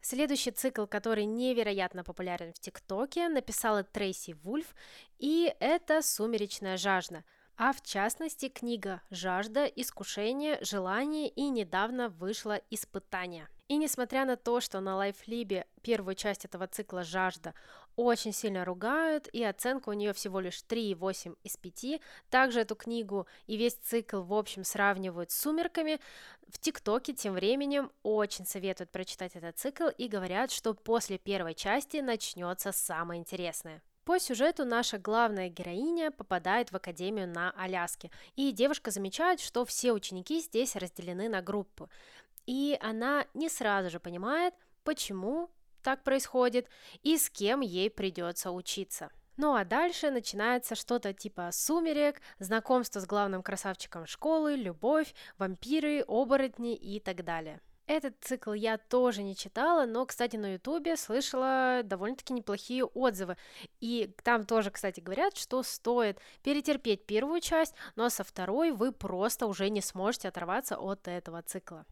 Следующий 0.00 0.50
цикл, 0.50 0.86
который 0.86 1.26
невероятно 1.26 2.02
популярен 2.02 2.52
в 2.52 2.58
ТикТоке, 2.58 3.28
написала 3.28 3.84
Трейси 3.84 4.32
Вульф, 4.32 4.74
и 5.18 5.54
это 5.60 6.02
«Сумеречная 6.02 6.76
жажда», 6.76 7.24
а 7.56 7.72
в 7.72 7.82
частности 7.82 8.48
книга 8.48 9.02
«Жажда, 9.10 9.66
искушение, 9.66 10.58
желание» 10.60 11.28
и 11.28 11.50
недавно 11.50 12.08
вышло 12.08 12.60
«Испытание». 12.70 13.48
И 13.68 13.76
несмотря 13.76 14.24
на 14.24 14.36
то, 14.36 14.60
что 14.60 14.80
на 14.80 14.96
Лайфлибе 14.96 15.66
первую 15.82 16.14
часть 16.14 16.46
этого 16.46 16.66
цикла 16.66 17.04
«Жажда» 17.04 17.52
очень 17.96 18.32
сильно 18.32 18.64
ругают, 18.64 19.28
и 19.30 19.44
оценка 19.44 19.90
у 19.90 19.92
нее 19.92 20.14
всего 20.14 20.40
лишь 20.40 20.62
3,8 20.66 21.36
из 21.42 21.56
5. 21.58 22.00
Также 22.30 22.60
эту 22.60 22.76
книгу 22.76 23.26
и 23.46 23.58
весь 23.58 23.74
цикл, 23.74 24.22
в 24.22 24.32
общем, 24.32 24.64
сравнивают 24.64 25.30
с 25.30 25.38
«Сумерками». 25.38 26.00
В 26.48 26.58
ТикТоке 26.58 27.12
тем 27.12 27.34
временем 27.34 27.92
очень 28.02 28.46
советуют 28.46 28.90
прочитать 28.90 29.36
этот 29.36 29.58
цикл 29.58 29.88
и 29.88 30.08
говорят, 30.08 30.50
что 30.50 30.72
после 30.72 31.18
первой 31.18 31.54
части 31.54 31.98
начнется 31.98 32.72
самое 32.72 33.20
интересное. 33.20 33.82
По 34.04 34.18
сюжету 34.18 34.64
наша 34.64 34.96
главная 34.96 35.50
героиня 35.50 36.10
попадает 36.10 36.72
в 36.72 36.76
академию 36.76 37.28
на 37.28 37.50
Аляске, 37.50 38.10
и 38.36 38.52
девушка 38.52 38.90
замечает, 38.90 39.38
что 39.38 39.66
все 39.66 39.92
ученики 39.92 40.40
здесь 40.40 40.76
разделены 40.76 41.28
на 41.28 41.42
группы 41.42 41.90
и 42.48 42.78
она 42.80 43.26
не 43.34 43.50
сразу 43.50 43.90
же 43.90 44.00
понимает, 44.00 44.54
почему 44.82 45.50
так 45.82 46.02
происходит 46.02 46.66
и 47.02 47.18
с 47.18 47.28
кем 47.28 47.60
ей 47.60 47.90
придется 47.90 48.50
учиться. 48.52 49.10
Ну 49.36 49.54
а 49.54 49.66
дальше 49.66 50.10
начинается 50.10 50.74
что-то 50.74 51.12
типа 51.12 51.50
сумерек, 51.52 52.22
знакомство 52.38 53.00
с 53.00 53.06
главным 53.06 53.42
красавчиком 53.42 54.06
школы, 54.06 54.56
любовь, 54.56 55.14
вампиры, 55.36 56.02
оборотни 56.08 56.74
и 56.74 57.00
так 57.00 57.22
далее. 57.22 57.60
Этот 57.86 58.14
цикл 58.22 58.54
я 58.54 58.78
тоже 58.78 59.22
не 59.22 59.36
читала, 59.36 59.84
но, 59.84 60.06
кстати, 60.06 60.36
на 60.36 60.54
ютубе 60.54 60.96
слышала 60.96 61.82
довольно-таки 61.84 62.32
неплохие 62.32 62.84
отзывы. 62.84 63.36
И 63.80 64.14
там 64.24 64.46
тоже, 64.46 64.70
кстати, 64.70 65.00
говорят, 65.00 65.36
что 65.36 65.62
стоит 65.62 66.18
перетерпеть 66.42 67.04
первую 67.04 67.40
часть, 67.40 67.74
но 67.94 68.08
со 68.08 68.24
второй 68.24 68.72
вы 68.72 68.92
просто 68.92 69.46
уже 69.46 69.68
не 69.68 69.82
сможете 69.82 70.28
оторваться 70.28 70.78
от 70.78 71.08
этого 71.08 71.42
цикла. 71.42 71.86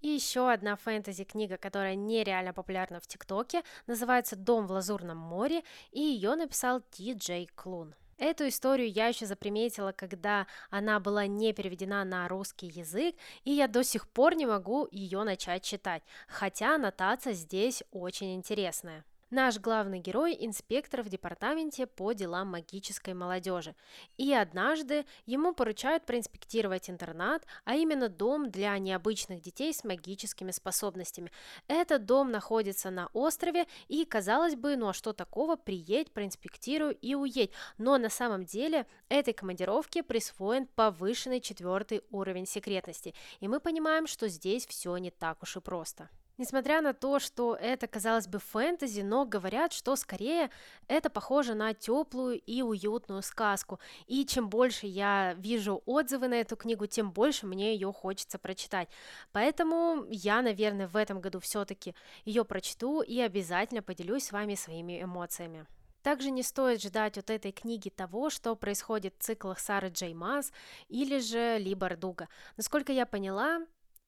И 0.00 0.08
еще 0.08 0.50
одна 0.50 0.74
фэнтези-книга, 0.74 1.56
которая 1.56 1.94
нереально 1.94 2.52
популярна 2.52 2.98
в 2.98 3.06
ТикТоке, 3.06 3.62
называется 3.86 4.34
«Дом 4.34 4.66
в 4.66 4.72
Лазурном 4.72 5.16
море», 5.16 5.62
и 5.92 6.00
ее 6.00 6.34
написал 6.34 6.80
Ти 6.90 7.12
Джей 7.14 7.48
Клун. 7.54 7.94
Эту 8.18 8.48
историю 8.48 8.90
я 8.90 9.06
еще 9.06 9.26
заприметила, 9.26 9.92
когда 9.92 10.46
она 10.70 11.00
была 11.00 11.26
не 11.26 11.52
переведена 11.52 12.04
на 12.04 12.28
русский 12.28 12.66
язык, 12.66 13.16
и 13.44 13.52
я 13.52 13.68
до 13.68 13.82
сих 13.84 14.08
пор 14.08 14.34
не 14.34 14.46
могу 14.46 14.88
ее 14.90 15.22
начать 15.22 15.62
читать, 15.64 16.02
хотя 16.28 16.74
аннотация 16.74 17.32
здесь 17.32 17.82
очень 17.90 18.34
интересная. 18.34 19.04
Наш 19.32 19.58
главный 19.58 19.98
герой– 19.98 20.36
инспектор 20.40 21.00
в 21.00 21.08
департаменте 21.08 21.86
по 21.86 22.12
делам 22.12 22.48
магической 22.48 23.14
молодежи. 23.14 23.74
И 24.18 24.34
однажды 24.34 25.06
ему 25.24 25.54
поручают 25.54 26.04
проинспектировать 26.04 26.90
интернат, 26.90 27.46
а 27.64 27.76
именно 27.76 28.10
дом 28.10 28.50
для 28.50 28.76
необычных 28.76 29.40
детей 29.40 29.72
с 29.72 29.84
магическими 29.84 30.50
способностями. 30.50 31.32
Этот 31.66 32.04
дом 32.04 32.30
находится 32.30 32.90
на 32.90 33.06
острове, 33.14 33.64
и, 33.88 34.04
казалось 34.04 34.54
бы, 34.54 34.76
ну 34.76 34.88
а 34.88 34.92
что 34.92 35.14
такого, 35.14 35.56
приедь, 35.56 36.12
проинспектируй 36.12 36.92
и 36.92 37.14
уедь. 37.14 37.52
Но 37.78 37.96
на 37.96 38.10
самом 38.10 38.44
деле 38.44 38.86
этой 39.08 39.32
командировке 39.32 40.02
присвоен 40.02 40.66
повышенный 40.66 41.40
четвертый 41.40 42.02
уровень 42.10 42.44
секретности, 42.44 43.14
и 43.40 43.48
мы 43.48 43.60
понимаем, 43.60 44.06
что 44.06 44.28
здесь 44.28 44.66
все 44.66 44.94
не 44.98 45.10
так 45.10 45.42
уж 45.42 45.56
и 45.56 45.60
просто. 45.60 46.10
Несмотря 46.38 46.80
на 46.80 46.94
то, 46.94 47.18
что 47.18 47.54
это, 47.54 47.86
казалось 47.86 48.26
бы, 48.26 48.38
фэнтези, 48.38 49.02
но 49.02 49.26
говорят, 49.26 49.72
что 49.72 49.96
скорее 49.96 50.50
это 50.88 51.10
похоже 51.10 51.54
на 51.54 51.74
теплую 51.74 52.40
и 52.40 52.62
уютную 52.62 53.22
сказку. 53.22 53.78
И 54.06 54.24
чем 54.24 54.48
больше 54.48 54.86
я 54.86 55.34
вижу 55.34 55.82
отзывы 55.84 56.28
на 56.28 56.34
эту 56.34 56.56
книгу, 56.56 56.86
тем 56.86 57.12
больше 57.12 57.46
мне 57.46 57.74
ее 57.74 57.92
хочется 57.92 58.38
прочитать. 58.38 58.88
Поэтому 59.32 60.06
я, 60.08 60.40
наверное, 60.40 60.88
в 60.88 60.96
этом 60.96 61.20
году 61.20 61.38
все-таки 61.38 61.94
ее 62.24 62.44
прочту 62.44 63.02
и 63.02 63.20
обязательно 63.20 63.82
поделюсь 63.82 64.24
с 64.24 64.32
вами 64.32 64.54
своими 64.54 65.02
эмоциями. 65.02 65.66
Также 66.02 66.30
не 66.30 66.42
стоит 66.42 66.82
ждать 66.82 67.16
от 67.16 67.30
этой 67.30 67.52
книги 67.52 67.88
того, 67.88 68.28
что 68.30 68.56
происходит 68.56 69.14
в 69.18 69.22
циклах 69.22 69.60
Сары 69.60 69.88
Джей 69.88 70.14
Маз 70.14 70.52
или 70.88 71.18
же 71.20 71.58
Ли 71.58 71.74
Бардуга. 71.74 72.28
Насколько 72.56 72.92
я 72.92 73.06
поняла, 73.06 73.60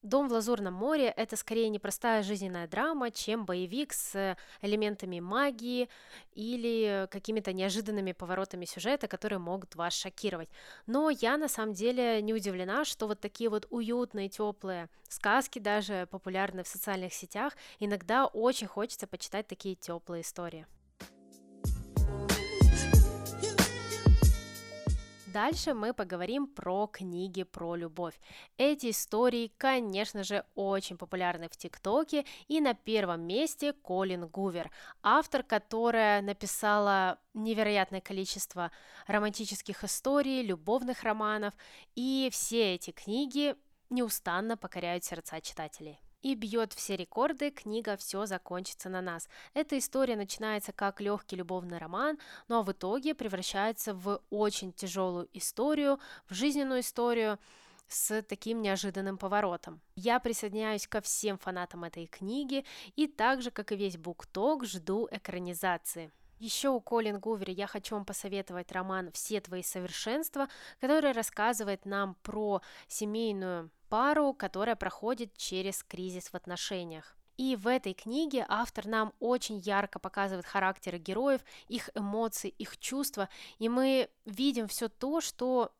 Дом 0.05 0.29
в 0.29 0.33
Лазурном 0.33 0.75
море– 0.75 1.11
это 1.17 1.35
скорее 1.35 1.67
непростая 1.69 2.21
жизненная 2.21 2.67
драма, 2.67 3.09
чем 3.09 3.43
боевик 3.43 3.91
с 3.91 4.37
элементами 4.61 5.19
магии 5.19 5.89
или 6.35 7.07
какими-то 7.09 7.53
неожиданными 7.53 8.11
поворотами 8.11 8.65
сюжета, 8.65 9.07
которые 9.07 9.39
могут 9.39 9.73
вас 9.73 9.93
шокировать. 9.95 10.49
Но 10.85 11.09
я 11.09 11.37
на 11.37 11.47
самом 11.47 11.73
деле 11.73 12.21
не 12.21 12.35
удивлена, 12.35 12.85
что 12.85 13.07
вот 13.07 13.19
такие 13.19 13.49
вот 13.49 13.65
уютные, 13.71 14.29
теплые 14.29 14.89
сказки, 15.09 15.57
даже 15.57 16.07
популярные 16.11 16.63
в 16.63 16.67
социальных 16.67 17.11
сетях, 17.11 17.53
иногда 17.79 18.27
очень 18.27 18.67
хочется 18.67 19.07
почитать 19.07 19.47
такие 19.47 19.73
теплые 19.73 20.21
истории. 20.21 20.67
Дальше 25.35 25.73
мы 25.73 25.93
поговорим 25.93 26.47
про 26.47 26.87
книги 26.87 27.43
про 27.43 27.75
любовь. 27.75 28.17
Эти 28.57 28.91
истории, 28.91 29.51
конечно 29.57 30.23
же, 30.23 30.45
очень 30.55 30.97
популярны 30.97 31.49
в 31.49 31.57
ТикТоке, 31.57 32.23
и 32.47 32.61
на 32.61 32.73
первом 32.73 33.23
месте 33.23 33.73
Колин 33.73 34.27
Гувер, 34.27 34.71
автор, 35.03 35.43
которая 35.43 36.21
написала 36.21 37.19
невероятное 37.33 37.99
количество 37.99 38.71
романтических 39.07 39.83
историй, 39.83 40.41
любовных 40.41 41.03
романов, 41.03 41.53
и 41.95 42.29
все 42.31 42.75
эти 42.75 42.91
книги 42.91 43.55
неустанно 43.89 44.55
покоряют 44.55 45.03
сердца 45.03 45.41
читателей 45.41 45.99
и 46.25 46.33
бьет 46.33 46.73
все 46.73 46.95
рекорды, 46.95 47.51
книга 47.51 47.95
«Все 47.97 48.25
закончится 48.25 48.89
на 48.89 48.99
нас». 48.99 49.29
Эта 49.53 49.77
история 49.77 50.15
начинается 50.15 50.71
как 50.71 50.99
легкий 50.99 51.35
любовный 51.35 51.77
роман, 51.77 52.17
но 52.47 52.63
в 52.63 52.71
итоге 52.71 53.13
превращается 53.13 53.93
в 53.93 54.19
очень 54.31 54.73
тяжелую 54.73 55.29
историю, 55.33 55.99
в 56.27 56.33
жизненную 56.33 56.79
историю, 56.79 57.37
с 57.87 58.23
таким 58.23 58.63
неожиданным 58.63 59.19
поворотом. 59.19 59.79
Я 59.95 60.19
присоединяюсь 60.19 60.87
ко 60.87 60.99
всем 60.99 61.37
фанатам 61.37 61.83
этой 61.83 62.07
книги 62.07 62.65
и 62.95 63.05
так 63.05 63.43
же, 63.43 63.51
как 63.51 63.71
и 63.71 63.75
весь 63.75 63.97
букток, 63.97 64.65
жду 64.65 65.07
экранизации. 65.11 66.11
Еще 66.39 66.69
у 66.69 66.81
Колин 66.81 67.19
Гувери 67.19 67.51
я 67.51 67.67
хочу 67.67 67.93
вам 67.93 68.03
посоветовать 68.03 68.71
роман 68.71 69.11
«Все 69.11 69.41
твои 69.41 69.61
совершенства», 69.61 70.47
который 70.81 71.11
рассказывает 71.11 71.85
нам 71.85 72.15
про 72.23 72.63
семейную 72.87 73.69
пару, 73.89 74.33
которая 74.33 74.75
проходит 74.75 75.35
через 75.37 75.83
кризис 75.83 76.29
в 76.29 76.35
отношениях. 76.35 77.15
И 77.37 77.55
в 77.57 77.67
этой 77.67 77.93
книге 77.93 78.45
автор 78.47 78.87
нам 78.87 79.13
очень 79.19 79.57
ярко 79.57 79.99
показывает 79.99 80.45
характеры 80.45 80.97
героев, 80.97 81.41
их 81.67 81.89
эмоции, 81.93 82.49
их 82.49 82.77
чувства, 82.77 83.27
и 83.59 83.67
мы 83.67 84.09
видим 84.25 84.67
все 84.67 84.87
то, 84.87 85.19
что 85.19 85.73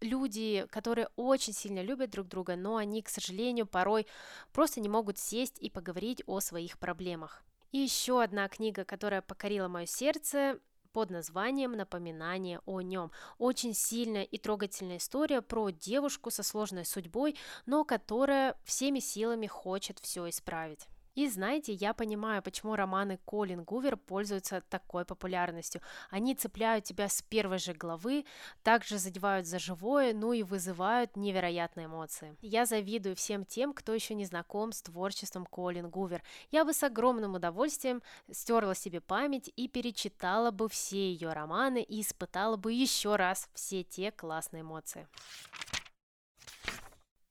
люди, 0.00 0.66
которые 0.70 1.08
очень 1.16 1.54
сильно 1.54 1.82
любят 1.82 2.10
друг 2.10 2.28
друга, 2.28 2.56
но 2.56 2.76
они, 2.76 3.02
к 3.02 3.08
сожалению, 3.08 3.66
порой 3.66 4.06
просто 4.52 4.80
не 4.80 4.88
могут 4.88 5.18
сесть 5.18 5.58
и 5.58 5.70
поговорить 5.70 6.22
о 6.26 6.40
своих 6.40 6.78
проблемах. 6.78 7.42
И 7.72 7.78
еще 7.78 8.22
одна 8.22 8.48
книга, 8.48 8.84
которая 8.84 9.22
покорила 9.22 9.68
мое 9.68 9.86
сердце, 9.86 10.58
под 10.92 11.10
названием 11.10 11.72
«Напоминание 11.72 12.60
о 12.66 12.80
нем». 12.80 13.10
Очень 13.38 13.74
сильная 13.74 14.24
и 14.24 14.38
трогательная 14.38 14.98
история 14.98 15.42
про 15.42 15.70
девушку 15.70 16.30
со 16.30 16.42
сложной 16.42 16.84
судьбой, 16.84 17.36
но 17.66 17.84
которая 17.84 18.56
всеми 18.64 19.00
силами 19.00 19.46
хочет 19.46 19.98
все 19.98 20.28
исправить. 20.28 20.88
И 21.18 21.28
знаете, 21.28 21.72
я 21.72 21.94
понимаю, 21.94 22.42
почему 22.42 22.76
романы 22.76 23.18
Колин 23.24 23.64
Гувер 23.64 23.96
пользуются 23.96 24.60
такой 24.60 25.04
популярностью. 25.04 25.80
Они 26.10 26.36
цепляют 26.36 26.84
тебя 26.84 27.08
с 27.08 27.22
первой 27.22 27.58
же 27.58 27.74
главы, 27.74 28.24
также 28.62 28.98
задевают 28.98 29.44
за 29.44 29.58
живое, 29.58 30.14
ну 30.14 30.32
и 30.32 30.44
вызывают 30.44 31.16
невероятные 31.16 31.86
эмоции. 31.86 32.36
Я 32.40 32.66
завидую 32.66 33.16
всем 33.16 33.44
тем, 33.44 33.72
кто 33.72 33.94
еще 33.94 34.14
не 34.14 34.26
знаком 34.26 34.70
с 34.70 34.80
творчеством 34.80 35.44
Колин 35.44 35.90
Гувер. 35.90 36.22
Я 36.52 36.64
бы 36.64 36.72
с 36.72 36.84
огромным 36.84 37.34
удовольствием 37.34 38.00
стерла 38.30 38.76
себе 38.76 39.00
память 39.00 39.50
и 39.56 39.66
перечитала 39.66 40.52
бы 40.52 40.68
все 40.68 41.10
ее 41.10 41.32
романы 41.32 41.82
и 41.82 42.00
испытала 42.00 42.56
бы 42.56 42.72
еще 42.72 43.16
раз 43.16 43.48
все 43.54 43.82
те 43.82 44.12
классные 44.12 44.60
эмоции. 44.60 45.08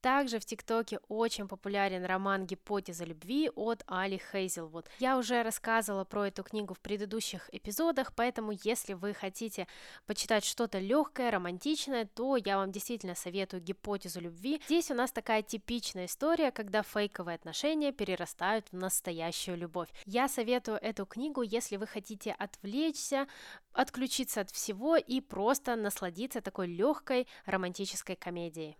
Также 0.00 0.38
в 0.38 0.44
ТикТоке 0.44 1.00
очень 1.08 1.48
популярен 1.48 2.04
роман 2.04 2.46
«Гипотеза 2.46 3.04
любви» 3.04 3.50
от 3.56 3.82
Али 3.88 4.22
Хейзелвуд. 4.30 4.86
Я 5.00 5.18
уже 5.18 5.42
рассказывала 5.42 6.04
про 6.04 6.28
эту 6.28 6.44
книгу 6.44 6.74
в 6.74 6.78
предыдущих 6.78 7.48
эпизодах, 7.52 8.14
поэтому 8.14 8.52
если 8.62 8.92
вы 8.92 9.12
хотите 9.12 9.66
почитать 10.06 10.44
что-то 10.44 10.78
легкое, 10.78 11.32
романтичное, 11.32 12.04
то 12.04 12.36
я 12.36 12.58
вам 12.58 12.70
действительно 12.70 13.16
советую 13.16 13.60
«Гипотезу 13.60 14.20
любви». 14.20 14.62
Здесь 14.66 14.92
у 14.92 14.94
нас 14.94 15.10
такая 15.10 15.42
типичная 15.42 16.06
история, 16.06 16.52
когда 16.52 16.84
фейковые 16.84 17.34
отношения 17.34 17.90
перерастают 17.90 18.68
в 18.70 18.76
настоящую 18.76 19.56
любовь. 19.56 19.88
Я 20.06 20.28
советую 20.28 20.78
эту 20.80 21.06
книгу, 21.06 21.42
если 21.42 21.76
вы 21.76 21.88
хотите 21.88 22.36
отвлечься, 22.38 23.26
отключиться 23.72 24.42
от 24.42 24.50
всего 24.50 24.96
и 24.96 25.20
просто 25.20 25.74
насладиться 25.74 26.40
такой 26.40 26.68
легкой 26.68 27.26
романтической 27.46 28.14
комедией. 28.14 28.76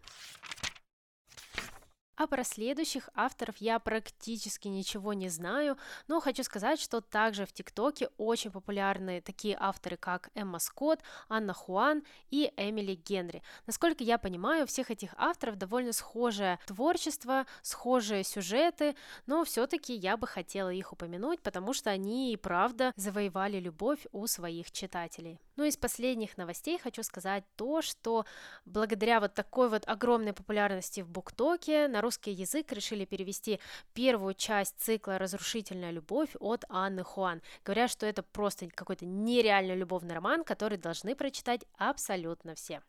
А 2.18 2.26
про 2.26 2.42
следующих 2.42 3.10
авторов 3.14 3.58
я 3.58 3.78
практически 3.78 4.66
ничего 4.66 5.12
не 5.12 5.28
знаю, 5.28 5.78
но 6.08 6.18
хочу 6.18 6.42
сказать, 6.42 6.80
что 6.80 7.00
также 7.00 7.46
в 7.46 7.52
ТикТоке 7.52 8.08
очень 8.18 8.50
популярны 8.50 9.20
такие 9.20 9.56
авторы, 9.58 9.96
как 9.96 10.30
Эмма 10.34 10.58
Скотт, 10.58 11.00
Анна 11.28 11.54
Хуан 11.54 12.02
и 12.30 12.52
Эмили 12.56 12.96
Генри. 12.96 13.40
Насколько 13.66 14.02
я 14.02 14.18
понимаю, 14.18 14.64
у 14.64 14.66
всех 14.66 14.90
этих 14.90 15.14
авторов 15.16 15.58
довольно 15.58 15.92
схожее 15.92 16.58
творчество, 16.66 17.46
схожие 17.62 18.24
сюжеты, 18.24 18.96
но 19.26 19.44
все-таки 19.44 19.94
я 19.94 20.16
бы 20.16 20.26
хотела 20.26 20.70
их 20.70 20.92
упомянуть, 20.92 21.40
потому 21.40 21.72
что 21.72 21.90
они 21.90 22.32
и 22.32 22.36
правда 22.36 22.92
завоевали 22.96 23.60
любовь 23.60 24.08
у 24.10 24.26
своих 24.26 24.72
читателей. 24.72 25.38
Ну 25.58 25.64
и 25.64 25.70
из 25.70 25.76
последних 25.76 26.38
новостей 26.38 26.78
хочу 26.78 27.02
сказать 27.02 27.42
то, 27.56 27.82
что 27.82 28.24
благодаря 28.64 29.18
вот 29.18 29.34
такой 29.34 29.68
вот 29.68 29.82
огромной 29.88 30.32
популярности 30.32 31.00
в 31.00 31.10
Буктоке 31.10 31.88
на 31.88 32.00
русский 32.00 32.30
язык 32.30 32.70
решили 32.70 33.04
перевести 33.04 33.58
первую 33.92 34.34
часть 34.34 34.78
цикла 34.78 35.18
«Разрушительная 35.18 35.90
любовь» 35.90 36.30
от 36.38 36.64
Анны 36.68 37.02
Хуан. 37.02 37.42
Говорят, 37.64 37.90
что 37.90 38.06
это 38.06 38.22
просто 38.22 38.68
какой-то 38.68 39.04
нереальный 39.04 39.74
любовный 39.74 40.14
роман, 40.14 40.44
который 40.44 40.78
должны 40.78 41.16
прочитать 41.16 41.64
абсолютно 41.76 42.54
все. 42.54 42.80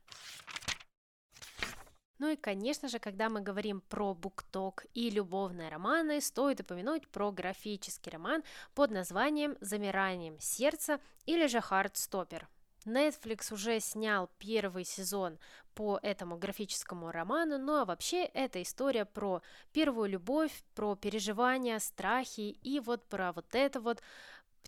Ну 2.19 2.27
и, 2.27 2.35
конечно 2.35 2.87
же, 2.87 2.99
когда 2.99 3.29
мы 3.29 3.41
говорим 3.41 3.81
про 3.81 4.13
букток 4.13 4.85
и 4.93 5.09
любовные 5.09 5.69
романы, 5.69 6.21
стоит 6.21 6.59
упомянуть 6.59 7.07
про 7.07 7.31
графический 7.31 8.11
роман 8.11 8.43
под 8.75 8.91
названием 8.91 9.57
«Замиранием 9.59 10.39
сердца» 10.39 10.99
или 11.25 11.47
же 11.47 11.61
«Хардстоппер». 11.61 12.47
Netflix 12.85 13.53
уже 13.53 13.79
снял 13.79 14.29
первый 14.37 14.83
сезон 14.83 15.37
по 15.75 15.99
этому 16.01 16.37
графическому 16.37 17.11
роману, 17.11 17.57
ну 17.57 17.75
а 17.75 17.85
вообще 17.85 18.25
это 18.25 18.61
история 18.61 19.05
про 19.05 19.41
первую 19.71 20.09
любовь, 20.09 20.51
про 20.75 20.95
переживания, 20.95 21.79
страхи 21.79 22.57
и 22.63 22.79
вот 22.79 23.07
про 23.07 23.31
вот 23.31 23.53
это 23.53 23.79
вот 23.79 24.01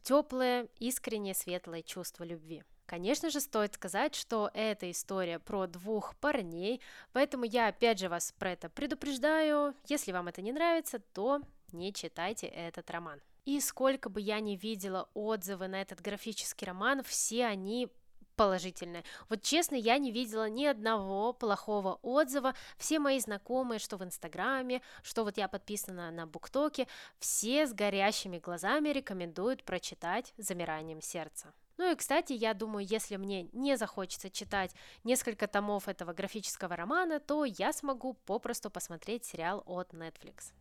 теплое, 0.04 0.68
искреннее, 0.80 1.34
светлое 1.34 1.82
чувство 1.82 2.24
любви. 2.24 2.64
Конечно 2.86 3.30
же, 3.30 3.40
стоит 3.40 3.76
сказать, 3.76 4.16
что 4.16 4.52
это 4.54 4.92
история 4.92 5.40
про 5.40 5.66
двух 5.68 6.16
парней, 6.18 6.82
поэтому 7.14 7.46
я 7.46 7.68
опять 7.68 8.00
же 8.00 8.10
вас 8.10 8.34
про 8.38 8.52
это 8.52 8.70
предупреждаю. 8.70 9.74
Если 9.88 10.12
вам 10.12 10.28
это 10.28 10.42
не 10.42 10.52
нравится, 10.52 11.00
то 11.00 11.42
не 11.72 11.94
читайте 11.94 12.48
этот 12.48 12.92
роман. 12.92 13.22
И 13.46 13.60
сколько 13.62 14.10
бы 14.10 14.20
я 14.20 14.40
ни 14.40 14.56
видела 14.56 15.10
отзывы 15.14 15.68
на 15.68 15.82
этот 15.82 16.02
графический 16.02 16.68
роман, 16.68 17.02
все 17.04 17.46
они 17.46 17.90
положительное. 18.42 19.04
Вот 19.30 19.44
честно, 19.44 19.76
я 19.76 20.00
не 20.00 20.12
видела 20.12 20.50
ни 20.50 20.66
одного 20.66 21.32
плохого 21.32 22.00
отзыва. 22.02 22.56
Все 22.76 22.98
мои 22.98 23.20
знакомые, 23.20 23.78
что 23.78 23.98
в 23.98 24.04
Инстаграме, 24.04 24.82
что 25.04 25.24
вот 25.24 25.38
я 25.38 25.48
подписана 25.48 26.10
на 26.10 26.26
Буктоке, 26.26 26.88
все 27.20 27.68
с 27.68 27.74
горящими 27.74 28.40
глазами 28.40 28.90
рекомендуют 28.90 29.64
прочитать 29.64 30.34
«Замиранием 30.38 31.02
сердца». 31.02 31.54
Ну 31.78 31.92
и, 31.92 31.96
кстати, 31.96 32.34
я 32.34 32.56
думаю, 32.56 32.84
если 32.84 33.18
мне 33.18 33.48
не 33.54 33.78
захочется 33.78 34.32
читать 34.32 34.72
несколько 35.04 35.48
томов 35.48 35.88
этого 35.88 36.12
графического 36.12 36.76
романа, 36.76 37.20
то 37.20 37.46
я 37.46 37.72
смогу 37.72 38.16
попросту 38.26 38.72
посмотреть 38.72 39.24
сериал 39.24 39.62
от 39.68 39.94
Netflix. 39.94 40.52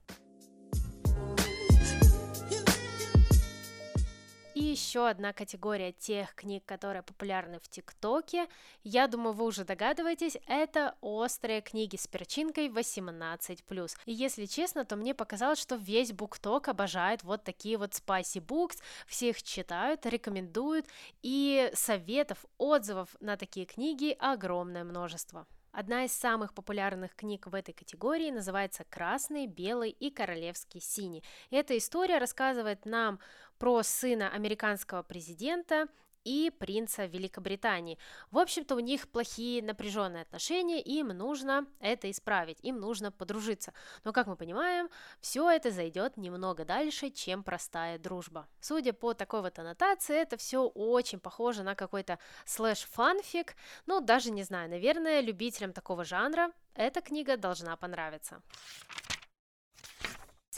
И 4.60 4.64
еще 4.64 5.08
одна 5.08 5.32
категория 5.32 5.90
тех 5.90 6.34
книг, 6.34 6.66
которые 6.66 7.02
популярны 7.02 7.58
в 7.60 7.68
ТикТоке, 7.70 8.46
я 8.84 9.06
думаю, 9.06 9.32
вы 9.32 9.46
уже 9.46 9.64
догадываетесь, 9.64 10.36
это 10.46 10.96
острые 11.00 11.62
книги 11.62 11.96
с 11.96 12.06
перчинкой 12.06 12.68
18+. 12.68 13.96
И 14.04 14.12
если 14.12 14.44
честно, 14.44 14.84
то 14.84 14.96
мне 14.96 15.14
показалось, 15.14 15.58
что 15.58 15.76
весь 15.76 16.12
букток 16.12 16.68
обожает 16.68 17.22
вот 17.22 17.42
такие 17.42 17.78
вот 17.78 17.92
spicy 17.92 18.44
books, 18.44 18.82
все 19.06 19.30
их 19.30 19.42
читают, 19.42 20.04
рекомендуют, 20.04 20.84
и 21.22 21.70
советов, 21.72 22.44
отзывов 22.58 23.16
на 23.20 23.38
такие 23.38 23.64
книги 23.64 24.14
огромное 24.20 24.84
множество. 24.84 25.46
Одна 25.72 26.04
из 26.04 26.12
самых 26.12 26.52
популярных 26.52 27.14
книг 27.14 27.46
в 27.46 27.54
этой 27.54 27.72
категории 27.72 28.30
называется 28.30 28.84
«Красный, 28.90 29.46
белый 29.46 29.90
и 29.90 30.10
королевский 30.10 30.80
синий». 30.80 31.22
И 31.50 31.56
эта 31.56 31.78
история 31.78 32.18
рассказывает 32.18 32.86
нам 32.86 33.20
про 33.58 33.82
сына 33.84 34.30
американского 34.30 35.02
президента 35.02 35.86
и 36.24 36.50
принца 36.50 37.06
Великобритании. 37.06 37.98
В 38.30 38.38
общем-то, 38.38 38.74
у 38.74 38.80
них 38.80 39.08
плохие 39.08 39.62
напряженные 39.62 40.22
отношения, 40.22 40.80
им 40.80 41.08
нужно 41.08 41.66
это 41.80 42.10
исправить, 42.10 42.58
им 42.62 42.78
нужно 42.78 43.12
подружиться. 43.12 43.72
Но, 44.04 44.12
как 44.12 44.26
мы 44.26 44.36
понимаем, 44.36 44.88
все 45.20 45.50
это 45.50 45.70
зайдет 45.70 46.16
немного 46.16 46.64
дальше, 46.64 47.10
чем 47.10 47.42
простая 47.42 47.98
дружба. 47.98 48.48
Судя 48.60 48.92
по 48.92 49.14
такой 49.14 49.40
вот 49.42 49.58
аннотации, 49.58 50.16
это 50.16 50.36
все 50.36 50.66
очень 50.66 51.20
похоже 51.20 51.62
на 51.62 51.74
какой-то 51.74 52.18
слэш-фанфик, 52.46 53.56
ну, 53.86 54.00
даже 54.00 54.30
не 54.30 54.42
знаю, 54.42 54.70
наверное, 54.70 55.20
любителям 55.20 55.72
такого 55.72 56.04
жанра 56.04 56.52
эта 56.74 57.00
книга 57.00 57.36
должна 57.36 57.76
понравиться. 57.76 58.42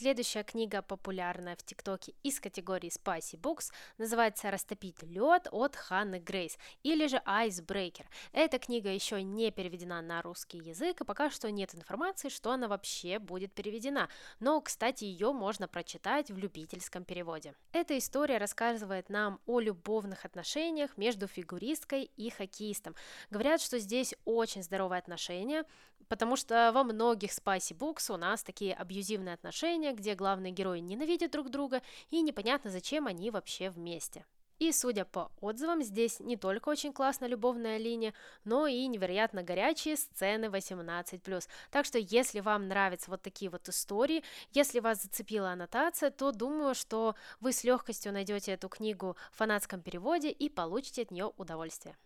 Следующая 0.02 0.42
книга, 0.42 0.82
популярная 0.82 1.54
в 1.54 1.62
ТикТоке 1.62 2.12
из 2.24 2.40
категории 2.40 2.90
Spicy 2.90 3.38
Books, 3.40 3.70
называется 3.98 4.50
«Растопить 4.50 5.00
лед» 5.04 5.46
от 5.52 5.76
Ханны 5.76 6.18
Грейс, 6.18 6.58
или 6.82 7.06
же 7.06 7.22
Icebreaker. 7.24 8.06
Эта 8.32 8.58
книга 8.58 8.90
еще 8.90 9.22
не 9.22 9.52
переведена 9.52 10.02
на 10.02 10.20
русский 10.20 10.58
язык, 10.58 11.00
и 11.02 11.04
пока 11.04 11.30
что 11.30 11.52
нет 11.52 11.76
информации, 11.76 12.30
что 12.30 12.50
она 12.50 12.66
вообще 12.66 13.20
будет 13.20 13.52
переведена, 13.52 14.08
но, 14.40 14.60
кстати, 14.60 15.04
ее 15.04 15.32
можно 15.32 15.68
прочитать 15.68 16.32
в 16.32 16.36
любительском 16.36 17.04
переводе. 17.04 17.54
Эта 17.70 17.96
история 17.96 18.38
рассказывает 18.38 19.08
нам 19.08 19.38
о 19.46 19.60
любовных 19.60 20.24
отношениях 20.24 20.96
между 20.96 21.28
фигуристкой 21.28 22.10
и 22.16 22.28
хоккеистом. 22.28 22.96
Говорят, 23.30 23.60
что 23.60 23.78
здесь 23.78 24.16
очень 24.24 24.64
здоровые 24.64 24.98
отношения, 24.98 25.64
потому 26.08 26.36
что 26.36 26.70
во 26.72 26.84
многих 26.84 27.30
Spicy 27.30 27.76
Books 27.76 28.12
у 28.12 28.16
нас 28.16 28.42
такие 28.42 28.74
абьюзивные 28.74 29.34
отношения, 29.34 29.92
где 29.92 30.14
главные 30.14 30.52
герои 30.52 30.80
ненавидят 30.80 31.30
друг 31.32 31.50
друга 31.50 31.82
и 32.10 32.22
непонятно, 32.22 32.70
зачем 32.70 33.06
они 33.06 33.30
вообще 33.30 33.70
вместе. 33.70 34.24
И, 34.62 34.70
судя 34.70 35.04
по 35.04 35.32
отзывам, 35.40 35.82
здесь 35.82 36.20
не 36.20 36.36
только 36.36 36.68
очень 36.68 36.92
классная 36.92 37.28
любовная 37.28 37.78
линия, 37.78 38.14
но 38.44 38.68
и 38.68 38.86
невероятно 38.86 39.42
горячие 39.42 39.96
сцены 39.96 40.44
18+. 40.44 41.48
Так 41.72 41.84
что, 41.84 41.98
если 41.98 42.38
вам 42.38 42.68
нравятся 42.68 43.10
вот 43.10 43.22
такие 43.22 43.50
вот 43.50 43.68
истории, 43.68 44.22
если 44.52 44.78
вас 44.78 45.02
зацепила 45.02 45.50
аннотация, 45.50 46.12
то 46.12 46.30
думаю, 46.30 46.76
что 46.76 47.16
вы 47.40 47.52
с 47.52 47.64
легкостью 47.64 48.12
найдете 48.12 48.52
эту 48.52 48.68
книгу 48.68 49.16
в 49.32 49.38
фанатском 49.38 49.80
переводе 49.80 50.30
и 50.30 50.48
получите 50.48 51.02
от 51.02 51.10
нее 51.10 51.32
удовольствие. 51.36 51.96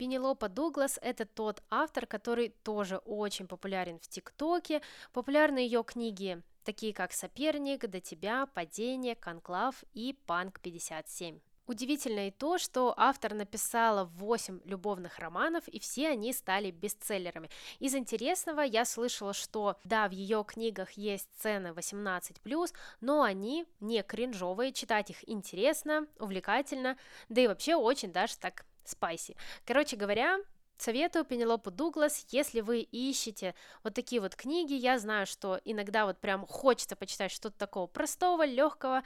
Пенелопа 0.00 0.48
Дуглас– 0.48 0.98
это 1.02 1.26
тот 1.26 1.62
автор, 1.68 2.06
который 2.06 2.54
тоже 2.64 2.96
очень 3.04 3.46
популярен 3.46 3.98
в 3.98 4.08
ТикТоке. 4.08 4.80
Популярны 5.12 5.58
ее 5.58 5.84
книги, 5.84 6.40
такие 6.64 6.94
как 6.94 7.12
«Соперник», 7.12 7.86
«До 7.86 8.00
тебя», 8.00 8.46
«Падение», 8.46 9.14
«Конклав» 9.14 9.84
и 9.92 10.16
«Панк 10.24 10.58
57». 10.62 11.42
Удивительно 11.66 12.28
и 12.28 12.30
то, 12.30 12.56
что 12.56 12.94
автор 12.96 13.34
написала 13.34 14.04
8 14.04 14.62
любовных 14.64 15.18
романов, 15.18 15.68
и 15.68 15.78
все 15.78 16.08
они 16.08 16.32
стали 16.32 16.70
бестселлерами. 16.70 17.50
Из 17.78 17.94
интересного 17.94 18.62
я 18.62 18.86
слышала, 18.86 19.34
что 19.34 19.76
да, 19.84 20.08
в 20.08 20.12
ее 20.12 20.42
книгах 20.48 20.92
есть 20.92 21.28
сцены 21.36 21.68
18+, 21.68 22.74
но 23.02 23.20
они 23.20 23.66
не 23.80 24.02
кринжовые, 24.02 24.72
читать 24.72 25.10
их 25.10 25.28
интересно, 25.28 26.06
увлекательно, 26.18 26.96
да 27.28 27.42
и 27.42 27.46
вообще 27.46 27.74
очень 27.74 28.12
даже 28.12 28.38
так 28.38 28.64
спайси. 28.90 29.36
Короче 29.64 29.96
говоря, 29.96 30.38
Советую 30.80 31.26
Пенелопу 31.26 31.70
Дуглас, 31.70 32.24
если 32.30 32.62
вы 32.62 32.80
ищете 32.80 33.54
вот 33.84 33.92
такие 33.92 34.18
вот 34.18 34.34
книги, 34.34 34.72
я 34.72 34.98
знаю, 34.98 35.26
что 35.26 35.60
иногда 35.66 36.06
вот 36.06 36.18
прям 36.18 36.46
хочется 36.46 36.96
почитать 36.96 37.30
что-то 37.30 37.58
такого 37.58 37.86
простого, 37.86 38.46
легкого, 38.46 39.02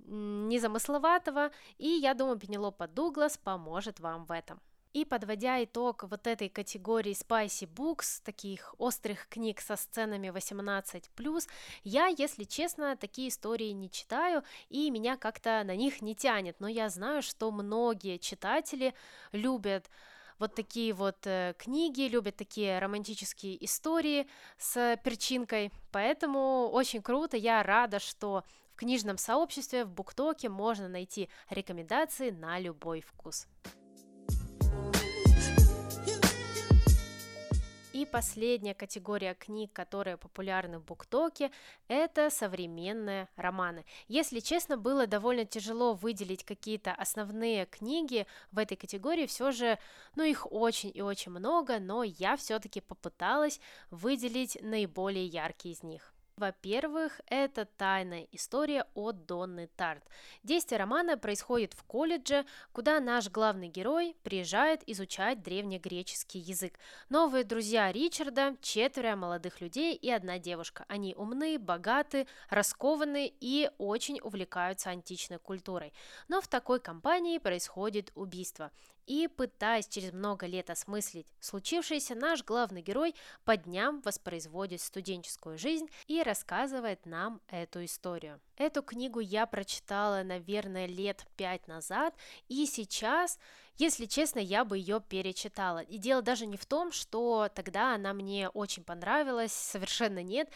незамысловатого, 0.00 1.50
и 1.78 1.88
я 1.88 2.12
думаю, 2.12 2.38
Пенелопа 2.38 2.86
Дуглас 2.88 3.38
поможет 3.38 4.00
вам 4.00 4.26
в 4.26 4.32
этом. 4.32 4.60
И 4.94 5.04
подводя 5.04 5.62
итог 5.64 6.04
вот 6.04 6.28
этой 6.28 6.48
категории 6.48 7.12
Spicy 7.12 7.68
Books, 7.68 8.22
таких 8.24 8.76
острых 8.78 9.28
книг 9.28 9.60
со 9.60 9.74
сценами 9.74 10.28
18+, 10.28 11.48
я, 11.82 12.06
если 12.06 12.44
честно, 12.44 12.96
такие 12.96 13.28
истории 13.28 13.70
не 13.72 13.90
читаю, 13.90 14.44
и 14.68 14.92
меня 14.92 15.16
как-то 15.16 15.64
на 15.64 15.74
них 15.74 16.00
не 16.00 16.14
тянет, 16.14 16.60
но 16.60 16.68
я 16.68 16.88
знаю, 16.90 17.22
что 17.22 17.50
многие 17.50 18.18
читатели 18.18 18.94
любят 19.32 19.90
вот 20.38 20.54
такие 20.54 20.92
вот 20.92 21.26
э, 21.26 21.54
книги, 21.58 22.02
любят 22.02 22.36
такие 22.36 22.78
романтические 22.78 23.64
истории 23.64 24.28
с 24.58 24.96
перчинкой, 25.02 25.72
поэтому 25.90 26.68
очень 26.68 27.02
круто, 27.02 27.36
я 27.36 27.64
рада, 27.64 27.98
что 27.98 28.44
в 28.74 28.76
книжном 28.76 29.18
сообществе 29.18 29.84
в 29.84 29.90
Буктоке 29.90 30.48
можно 30.48 30.88
найти 30.88 31.28
рекомендации 31.50 32.30
на 32.30 32.60
любой 32.60 33.00
вкус. 33.00 33.48
И 37.94 38.04
последняя 38.06 38.74
категория 38.74 39.34
книг, 39.34 39.72
которые 39.72 40.16
популярны 40.16 40.80
в 40.80 40.84
Буктоке, 40.84 41.52
это 41.86 42.28
современные 42.28 43.28
романы. 43.36 43.84
Если 44.08 44.40
честно, 44.40 44.76
было 44.76 45.06
довольно 45.06 45.44
тяжело 45.44 45.94
выделить 45.94 46.42
какие-то 46.42 46.90
основные 46.92 47.66
книги 47.66 48.26
в 48.50 48.58
этой 48.58 48.76
категории, 48.76 49.26
все 49.26 49.52
же, 49.52 49.78
ну 50.16 50.24
их 50.24 50.50
очень 50.50 50.90
и 50.92 51.02
очень 51.02 51.30
много, 51.30 51.78
но 51.78 52.02
я 52.02 52.36
все-таки 52.36 52.80
попыталась 52.80 53.60
выделить 53.92 54.58
наиболее 54.60 55.26
яркие 55.26 55.74
из 55.74 55.84
них. 55.84 56.13
Во-первых, 56.36 57.20
это 57.26 57.64
тайная 57.64 58.26
история 58.32 58.86
от 58.94 59.24
Донны 59.24 59.68
Тарт. 59.76 60.02
Действие 60.42 60.80
романа 60.80 61.16
происходит 61.16 61.74
в 61.74 61.84
колледже, 61.84 62.44
куда 62.72 62.98
наш 62.98 63.30
главный 63.30 63.68
герой 63.68 64.16
приезжает 64.24 64.82
изучать 64.88 65.42
древнегреческий 65.42 66.40
язык. 66.40 66.76
Новые 67.08 67.44
друзья 67.44 67.92
Ричарда– 67.92 68.56
четверо 68.62 69.14
молодых 69.14 69.60
людей 69.60 69.94
и 69.94 70.10
одна 70.10 70.40
девушка. 70.40 70.84
Они 70.88 71.14
умны, 71.14 71.56
богаты, 71.56 72.26
раскованы 72.50 73.32
и 73.40 73.70
очень 73.78 74.18
увлекаются 74.20 74.90
античной 74.90 75.38
культурой. 75.38 75.92
Но 76.26 76.40
в 76.40 76.48
такой 76.48 76.80
компании 76.80 77.38
происходит 77.38 78.10
убийство. 78.16 78.72
И 79.06 79.28
пытаясь 79.28 79.86
через 79.86 80.12
много 80.12 80.46
лет 80.46 80.70
осмыслить 80.70 81.26
случившееся, 81.40 82.14
наш 82.14 82.42
главный 82.42 82.82
герой 82.82 83.14
по 83.44 83.56
дням 83.56 84.00
воспроизводит 84.00 84.80
студенческую 84.80 85.58
жизнь 85.58 85.88
и 86.06 86.22
рассказывает 86.22 87.04
нам 87.04 87.40
эту 87.48 87.84
историю. 87.84 88.40
Эту 88.56 88.82
книгу 88.82 89.20
я 89.20 89.46
прочитала, 89.46 90.22
наверное, 90.22 90.86
лет 90.86 91.26
пять 91.36 91.66
назад, 91.66 92.14
и 92.48 92.66
сейчас, 92.66 93.38
если 93.76 94.06
честно, 94.06 94.38
я 94.38 94.64
бы 94.64 94.78
ее 94.78 95.00
перечитала. 95.00 95.80
И 95.80 95.98
дело 95.98 96.22
даже 96.22 96.46
не 96.46 96.56
в 96.56 96.64
том, 96.64 96.92
что 96.92 97.48
тогда 97.54 97.94
она 97.94 98.12
мне 98.12 98.48
очень 98.48 98.84
понравилась, 98.84 99.52
совершенно 99.52 100.22
нет. 100.22 100.48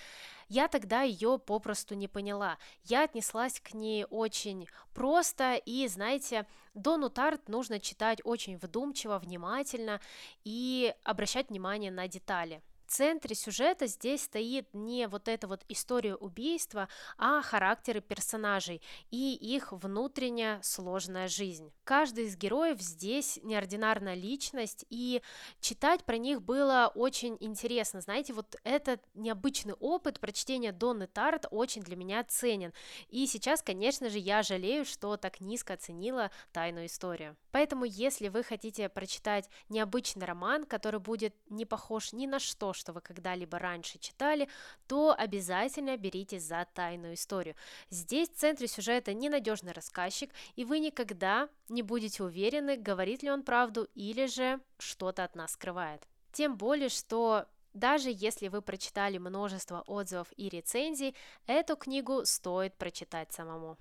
Я 0.48 0.68
тогда 0.68 1.02
ее 1.02 1.38
попросту 1.38 1.94
не 1.94 2.08
поняла. 2.08 2.58
Я 2.84 3.04
отнеслась 3.04 3.60
к 3.60 3.74
ней 3.74 4.04
очень 4.08 4.66
просто, 4.94 5.54
и, 5.54 5.86
знаете, 5.88 6.46
Дону 6.74 7.10
Тарт 7.10 7.48
нужно 7.48 7.80
читать 7.80 8.20
очень 8.24 8.56
вдумчиво, 8.56 9.18
внимательно 9.18 10.00
и 10.44 10.94
обращать 11.04 11.50
внимание 11.50 11.90
на 11.90 12.08
детали. 12.08 12.62
Центре 12.88 13.34
сюжета 13.34 13.86
здесь 13.86 14.24
стоит 14.24 14.68
не 14.72 15.06
вот 15.06 15.28
эта 15.28 15.46
вот 15.46 15.64
история 15.68 16.16
убийства, 16.16 16.88
а 17.16 17.42
характеры 17.42 18.00
персонажей 18.00 18.82
и 19.10 19.34
их 19.34 19.72
внутренняя 19.72 20.60
сложная 20.62 21.28
жизнь. 21.28 21.72
Каждый 21.84 22.24
из 22.24 22.36
героев 22.36 22.80
здесь 22.80 23.38
неординарная 23.42 24.14
личность, 24.14 24.84
и 24.90 25.22
читать 25.60 26.04
про 26.04 26.16
них 26.16 26.42
было 26.42 26.90
очень 26.94 27.36
интересно. 27.40 28.00
Знаете, 28.00 28.32
вот 28.32 28.56
этот 28.64 29.00
необычный 29.14 29.74
опыт 29.74 30.20
прочтения 30.20 30.72
Донны 30.72 31.06
Тарт 31.06 31.46
очень 31.50 31.82
для 31.82 31.96
меня 31.96 32.24
ценен. 32.24 32.72
И 33.08 33.26
сейчас, 33.26 33.62
конечно 33.62 34.08
же, 34.08 34.18
я 34.18 34.42
жалею, 34.42 34.84
что 34.84 35.16
так 35.16 35.40
низко 35.40 35.74
оценила 35.74 36.30
тайную 36.52 36.86
историю. 36.86 37.36
Поэтому, 37.52 37.84
если 37.84 38.28
вы 38.28 38.42
хотите 38.42 38.88
прочитать 38.88 39.48
необычный 39.68 40.26
роман, 40.26 40.64
который 40.64 41.00
будет 41.00 41.34
не 41.50 41.64
похож 41.64 42.12
ни 42.12 42.26
на 42.26 42.38
что, 42.38 42.72
что 42.78 42.92
вы 42.92 43.00
когда-либо 43.00 43.58
раньше 43.58 43.98
читали, 43.98 44.48
то 44.86 45.14
обязательно 45.16 45.96
беритесь 45.96 46.44
за 46.44 46.66
тайную 46.72 47.14
историю. 47.14 47.56
Здесь 47.90 48.30
в 48.30 48.36
центре 48.36 48.68
сюжета 48.68 49.12
ненадежный 49.12 49.72
рассказчик, 49.72 50.30
и 50.56 50.64
вы 50.64 50.78
никогда 50.78 51.48
не 51.68 51.82
будете 51.82 52.22
уверены, 52.22 52.76
говорит 52.76 53.22
ли 53.22 53.30
он 53.30 53.42
правду 53.42 53.88
или 53.94 54.26
же 54.26 54.60
что-то 54.78 55.24
от 55.24 55.34
нас 55.34 55.52
скрывает. 55.52 56.06
Тем 56.32 56.56
более, 56.56 56.88
что 56.88 57.46
даже 57.74 58.10
если 58.12 58.48
вы 58.48 58.62
прочитали 58.62 59.18
множество 59.18 59.82
отзывов 59.86 60.28
и 60.36 60.48
рецензий, 60.48 61.14
эту 61.46 61.76
книгу 61.76 62.24
стоит 62.24 62.74
прочитать 62.76 63.32
самому. 63.32 63.76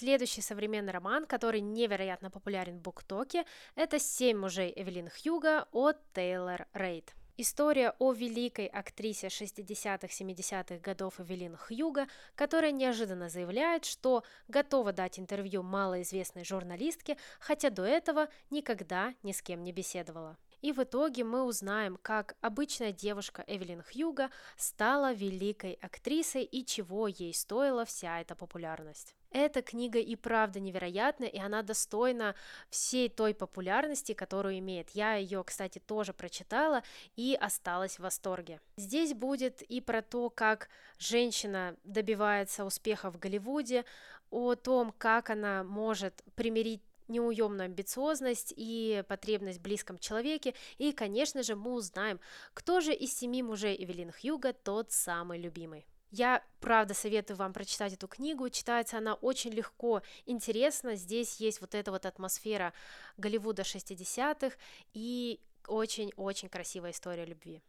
Следующий 0.00 0.40
современный 0.40 0.94
роман, 0.94 1.26
который 1.26 1.60
невероятно 1.60 2.30
популярен 2.30 2.78
в 2.78 2.80
Буктоке, 2.80 3.44
это 3.74 3.98
«Семь 3.98 4.38
мужей 4.38 4.72
Эвелин 4.74 5.10
Хьюга» 5.10 5.68
от 5.72 5.98
Тейлор 6.14 6.66
Рейд. 6.72 7.12
История 7.36 7.94
о 7.98 8.14
великой 8.14 8.66
актрисе 8.68 9.26
60-70-х 9.26 10.78
годов 10.78 11.20
Эвелин 11.20 11.54
Хьюга, 11.54 12.06
которая 12.34 12.72
неожиданно 12.72 13.28
заявляет, 13.28 13.84
что 13.84 14.24
готова 14.48 14.94
дать 14.94 15.18
интервью 15.18 15.62
малоизвестной 15.62 16.46
журналистке, 16.46 17.18
хотя 17.38 17.68
до 17.68 17.84
этого 17.84 18.30
никогда 18.48 19.12
ни 19.22 19.32
с 19.32 19.42
кем 19.42 19.62
не 19.62 19.70
беседовала. 19.70 20.38
И 20.62 20.72
в 20.72 20.82
итоге 20.82 21.24
мы 21.24 21.42
узнаем, 21.42 21.98
как 22.00 22.36
обычная 22.40 22.92
девушка 22.92 23.44
Эвелин 23.46 23.82
Хьюга 23.82 24.30
стала 24.56 25.12
великой 25.12 25.74
актрисой 25.74 26.44
и 26.44 26.64
чего 26.64 27.06
ей 27.06 27.34
стоила 27.34 27.84
вся 27.84 28.18
эта 28.22 28.34
популярность. 28.34 29.14
Эта 29.32 29.62
книга 29.62 30.00
и 30.00 30.16
правда 30.16 30.58
невероятна, 30.58 31.24
и 31.24 31.38
она 31.38 31.62
достойна 31.62 32.34
всей 32.68 33.08
той 33.08 33.32
популярности, 33.32 34.12
которую 34.12 34.58
имеет. 34.58 34.90
Я 34.90 35.14
ее, 35.14 35.44
кстати, 35.44 35.78
тоже 35.78 36.12
прочитала 36.12 36.82
и 37.14 37.38
осталась 37.40 37.96
в 37.96 38.00
восторге. 38.00 38.60
Здесь 38.76 39.14
будет 39.14 39.62
и 39.62 39.80
про 39.80 40.02
то, 40.02 40.30
как 40.30 40.68
женщина 40.98 41.76
добивается 41.84 42.64
успеха 42.64 43.10
в 43.10 43.18
Голливуде, 43.18 43.84
о 44.30 44.54
том, 44.54 44.92
как 44.96 45.30
она 45.30 45.64
может 45.64 46.22
примирить 46.34 46.82
неуемную 47.08 47.66
амбициозность 47.66 48.54
и 48.56 49.04
потребность 49.08 49.58
в 49.58 49.62
близком 49.62 49.98
человеке, 49.98 50.54
и, 50.78 50.92
конечно 50.92 51.42
же, 51.42 51.56
мы 51.56 51.72
узнаем, 51.72 52.20
кто 52.54 52.80
же 52.80 52.94
из 52.94 53.16
семи 53.16 53.42
мужей 53.42 53.76
Эвелин 53.82 54.12
Хьюга 54.12 54.52
тот 54.52 54.92
самый 54.92 55.40
любимый. 55.40 55.86
Я, 56.10 56.42
правда, 56.60 56.92
советую 56.92 57.36
вам 57.36 57.52
прочитать 57.52 57.92
эту 57.92 58.08
книгу. 58.08 58.48
Читается 58.50 58.98
она 58.98 59.14
очень 59.14 59.52
легко, 59.52 60.02
интересно. 60.26 60.96
Здесь 60.96 61.36
есть 61.36 61.60
вот 61.60 61.74
эта 61.74 61.92
вот 61.92 62.04
атмосфера 62.04 62.72
Голливуда 63.16 63.62
60-х 63.62 64.56
и 64.92 65.40
очень-очень 65.66 66.48
красивая 66.48 66.90
история 66.90 67.24
любви. 67.24 67.62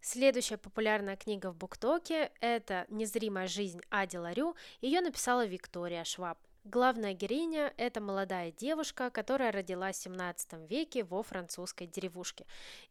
Следующая 0.00 0.56
популярная 0.56 1.16
книга 1.16 1.50
в 1.50 1.56
Буктоке– 1.56 2.30
это 2.40 2.86
«Незримая 2.88 3.48
жизнь 3.48 3.80
Ади 3.90 4.16
Ларю». 4.16 4.54
Ее 4.80 5.00
написала 5.00 5.44
Виктория 5.44 6.04
Шваб. 6.04 6.38
Главная 6.68 7.12
героиня– 7.12 7.72
это 7.76 8.00
молодая 8.00 8.50
девушка, 8.50 9.08
которая 9.10 9.52
родилась 9.52 9.98
в 9.98 10.02
17 10.02 10.68
веке 10.68 11.04
во 11.04 11.22
французской 11.22 11.86
деревушке. 11.86 12.44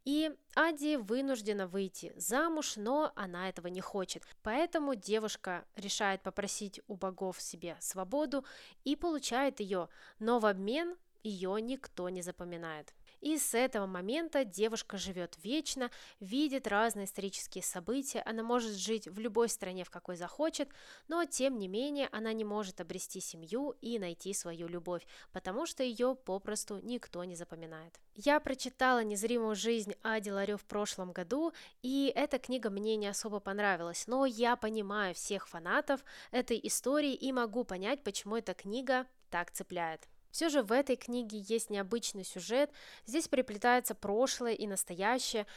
И 0.05 0.33
Ади 0.55 0.95
вынуждена 0.95 1.67
выйти 1.67 2.13
замуж, 2.15 2.77
но 2.77 3.11
она 3.17 3.49
этого 3.49 3.67
не 3.67 3.81
хочет. 3.81 4.23
Поэтому 4.43 4.95
девушка 4.95 5.65
решает 5.75 6.21
попросить 6.21 6.79
у 6.87 6.95
богов 6.95 7.41
себе 7.41 7.75
свободу 7.81 8.45
и 8.85 8.95
получает 8.95 9.59
ее, 9.59 9.89
но 10.19 10.39
в 10.39 10.45
обмен 10.45 10.95
ее 11.21 11.59
никто 11.59 12.07
не 12.07 12.21
запоминает. 12.21 12.93
И 13.25 13.39
с 13.39 13.55
этого 13.55 13.87
момента 13.87 14.45
девушка 14.45 14.99
живет 14.99 15.35
вечно, 15.41 15.89
видит 16.19 16.67
разные 16.67 17.05
исторические 17.05 17.63
события, 17.63 18.21
она 18.21 18.43
может 18.43 18.73
жить 18.73 19.07
в 19.07 19.17
любой 19.17 19.49
стране, 19.49 19.83
в 19.83 19.89
какой 19.89 20.15
захочет, 20.15 20.69
но 21.07 21.25
тем 21.25 21.57
не 21.57 21.67
менее 21.67 22.07
она 22.11 22.33
не 22.33 22.43
может 22.43 22.81
обрести 22.81 23.19
семью 23.19 23.73
и 23.81 23.97
найти 23.97 24.31
свою 24.31 24.67
любовь, 24.67 25.07
потому 25.31 25.65
что 25.65 25.81
ее 25.81 26.13
попросту 26.13 26.77
никто 26.83 27.23
не 27.23 27.35
запоминает. 27.35 27.99
Я 28.13 28.39
прочитала 28.39 29.03
«Незримую 29.03 29.55
жизнь» 29.55 29.95
Ади 30.03 30.29
Ларё 30.29 30.57
в 30.57 30.65
прошлом 30.65 31.11
году, 31.11 31.51
и 31.81 32.13
эта 32.15 32.37
книга 32.37 32.69
мне 32.69 32.95
не 32.95 33.07
особо 33.07 33.39
понравилась, 33.39 34.05
но 34.05 34.27
я 34.27 34.55
понимаю 34.55 35.15
всех 35.15 35.47
фанатов 35.47 36.05
этой 36.29 36.59
истории 36.61 37.15
и 37.15 37.31
могу 37.31 37.63
понять, 37.63 38.03
почему 38.03 38.35
эта 38.35 38.53
книга 38.53 39.07
так 39.31 39.49
цепляет. 39.49 40.07
Все 40.35 40.49
же 40.49 40.63
в 40.63 40.73
этой 40.73 40.97
книге 40.97 41.45
есть 41.47 41.69
необычный 41.69 42.25
сюжет, 42.25 42.69
здесь 43.05 43.29
переплетается 43.29 43.95
прошлое 43.95 44.51
и 44.51 44.67
настоящее. 44.67 45.47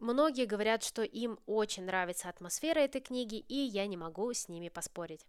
Многие 0.00 0.44
говорят, 0.44 0.82
что 0.82 1.02
им 1.02 1.38
очень 1.46 1.84
нравится 1.84 2.28
атмосфера 2.28 2.80
этой 2.80 3.00
книги, 3.00 3.36
и 3.36 3.54
я 3.54 3.86
не 3.86 3.96
могу 3.96 4.32
с 4.32 4.48
ними 4.48 4.70
поспорить. 4.70 5.20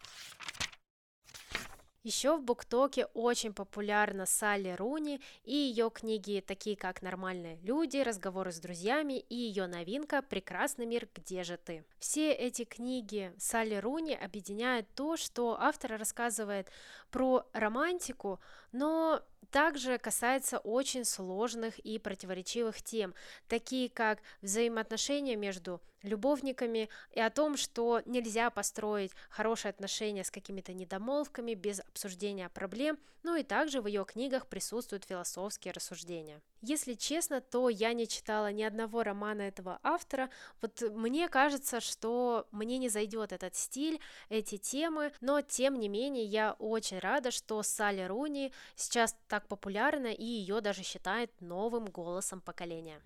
Еще 2.06 2.38
в 2.38 2.43
Буктоке 2.43 3.08
очень 3.16 3.51
популярна 3.51 4.28
Салли 4.28 4.76
Руни 4.78 5.20
и 5.43 5.56
ее 5.56 5.89
книги, 5.89 6.43
такие 6.45 6.76
как 6.76 7.01
«Нормальные 7.01 7.58
люди», 7.64 7.97
«Разговоры 7.97 8.51
с 8.51 8.60
друзьями» 8.60 9.18
и 9.18 9.34
ее 9.34 9.66
новинка 9.66 10.22
«Прекрасный 10.22 10.86
мир, 10.86 11.10
где 11.16 11.43
же 11.43 11.58
ты?». 11.58 11.84
Все 11.97 12.32
эти 12.32 12.64
книги 12.64 13.34
Салли 13.39 13.78
Руни 13.78 14.14
объединяют 14.14 14.88
то, 14.93 15.18
что 15.18 15.60
автор 15.60 15.97
рассказывает 15.97 16.70
про 17.10 17.47
романтику, 17.53 18.39
но 18.72 19.24
также 19.49 19.97
касается 19.97 20.60
очень 20.60 21.06
сложных 21.06 21.80
и 21.80 21.97
противоречивых 21.97 22.84
тем, 22.84 23.16
такие 23.47 23.89
как 23.89 24.20
взаимоотношения 24.43 25.36
между 25.36 25.82
любовниками 26.08 26.89
и 27.12 27.20
о 27.20 27.30
том, 27.30 27.58
что 27.58 28.01
нельзя 28.06 28.49
построить 28.49 29.12
хорошие 29.30 29.70
отношения 29.70 30.24
с 30.24 30.32
какими-то 30.32 30.74
недомолвками 30.74 31.53
без 31.53 31.80
обсуждения 31.80 32.49
проблем, 32.49 32.97
ну 33.26 33.36
и 33.36 33.43
также 33.43 33.82
в 33.82 33.88
ее 33.88 34.06
книгах 34.06 34.47
присутствуют 34.47 35.03
философские 35.03 35.74
рассуждения. 35.74 36.41
Если 36.62 36.93
честно, 36.93 37.41
то 37.41 37.70
я 37.70 37.93
не 37.93 38.08
читала 38.08 38.51
ни 38.51 38.62
одного 38.62 39.01
романа 39.01 39.41
этого 39.41 39.80
автора. 39.82 40.30
Вот 40.62 40.82
мне 40.82 41.28
кажется, 41.28 41.80
что 41.80 42.47
мне 42.51 42.78
не 42.78 42.88
зайдет 42.88 43.32
этот 43.32 43.56
стиль, 43.56 43.99
эти 44.30 44.58
темы, 44.58 45.12
но 45.22 45.41
тем 45.41 45.80
не 45.80 45.89
менее 45.89 46.26
я 46.26 46.53
очень 46.60 46.99
рада, 46.99 47.32
что 47.32 47.64
Салли 47.64 48.03
Руни 48.03 48.53
сейчас 48.76 49.16
так 49.28 49.47
популярна 49.47 50.08
и 50.14 50.24
ее 50.24 50.62
даже 50.62 50.84
считают 50.84 51.32
новым 51.41 51.86
голосом 51.86 52.41
поколения. 52.41 53.01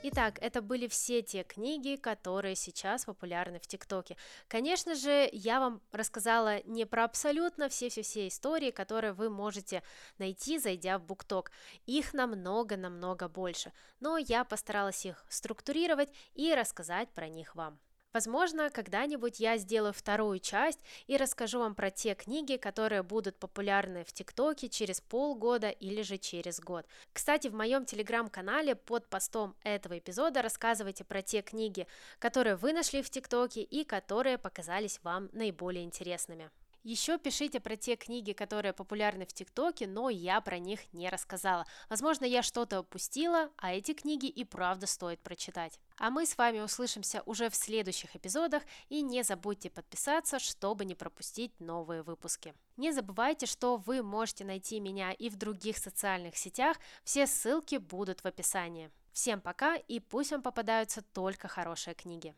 Итак, 0.00 0.38
это 0.40 0.62
были 0.62 0.86
все 0.86 1.22
те 1.22 1.42
книги, 1.42 1.96
которые 1.96 2.54
сейчас 2.54 3.04
популярны 3.04 3.58
в 3.58 3.66
ТикТоке. 3.66 4.16
Конечно 4.46 4.94
же, 4.94 5.28
я 5.32 5.58
вам 5.58 5.82
рассказала 5.90 6.62
не 6.66 6.84
про 6.86 7.02
абсолютно 7.02 7.68
все-все-все 7.68 8.28
истории, 8.28 8.70
которые 8.70 9.12
вы 9.12 9.28
можете 9.28 9.82
найти, 10.18 10.58
зайдя 10.58 10.98
в 10.98 11.04
BookTok. 11.04 11.46
Их 11.86 12.14
намного-намного 12.14 13.28
больше, 13.28 13.72
но 13.98 14.18
я 14.18 14.44
постаралась 14.44 15.04
их 15.04 15.24
структурировать 15.28 16.10
и 16.34 16.54
рассказать 16.54 17.08
про 17.10 17.28
них 17.28 17.56
вам. 17.56 17.80
Возможно, 18.14 18.70
когда-нибудь 18.70 19.38
я 19.38 19.58
сделаю 19.58 19.92
вторую 19.92 20.38
часть 20.38 20.80
и 21.06 21.18
расскажу 21.18 21.58
вам 21.58 21.74
про 21.74 21.90
те 21.90 22.14
книги, 22.14 22.56
которые 22.56 23.02
будут 23.02 23.36
популярны 23.36 24.02
в 24.04 24.12
ТикТоке 24.14 24.70
через 24.70 25.02
полгода 25.02 25.68
или 25.68 26.00
же 26.00 26.16
через 26.16 26.58
год. 26.58 26.86
Кстати, 27.12 27.48
в 27.48 27.54
моем 27.54 27.84
телеграм-канале 27.84 28.74
под 28.76 29.06
постом 29.08 29.54
этого 29.62 29.98
эпизода 29.98 30.40
рассказывайте 30.40 31.04
про 31.04 31.20
те 31.20 31.42
книги, 31.42 31.86
которые 32.18 32.56
вы 32.56 32.72
нашли 32.72 33.02
в 33.02 33.10
ТикТоке 33.10 33.62
и 33.62 33.84
которые 33.84 34.38
показались 34.38 35.00
вам 35.02 35.28
наиболее 35.32 35.84
интересными. 35.84 36.50
Еще 36.84 37.18
пишите 37.18 37.60
про 37.60 37.76
те 37.76 37.96
книги, 37.96 38.32
которые 38.32 38.72
популярны 38.72 39.26
в 39.26 39.34
ТикТоке, 39.34 39.86
но 39.86 40.08
я 40.08 40.40
про 40.40 40.58
них 40.58 40.80
не 40.94 41.10
рассказала. 41.10 41.66
Возможно, 41.90 42.24
я 42.24 42.42
что-то 42.42 42.80
упустила, 42.80 43.50
а 43.58 43.74
эти 43.74 43.92
книги 43.92 44.26
и 44.26 44.44
правда 44.44 44.86
стоит 44.86 45.20
прочитать. 45.20 45.78
А 45.98 46.10
мы 46.10 46.26
с 46.26 46.38
вами 46.38 46.60
услышимся 46.60 47.22
уже 47.26 47.50
в 47.50 47.54
следующих 47.54 48.14
эпизодах 48.14 48.62
и 48.88 49.02
не 49.02 49.22
забудьте 49.22 49.70
подписаться, 49.70 50.38
чтобы 50.38 50.84
не 50.84 50.94
пропустить 50.94 51.58
новые 51.60 52.02
выпуски. 52.02 52.54
Не 52.76 52.92
забывайте, 52.92 53.46
что 53.46 53.76
вы 53.76 54.02
можете 54.02 54.44
найти 54.44 54.80
меня 54.80 55.12
и 55.12 55.28
в 55.28 55.36
других 55.36 55.78
социальных 55.78 56.36
сетях, 56.36 56.76
все 57.04 57.26
ссылки 57.26 57.76
будут 57.76 58.20
в 58.20 58.26
описании. 58.26 58.90
Всем 59.12 59.40
пока 59.40 59.76
и 59.76 59.98
пусть 59.98 60.30
вам 60.30 60.42
попадаются 60.42 61.02
только 61.02 61.48
хорошие 61.48 61.94
книги. 61.94 62.34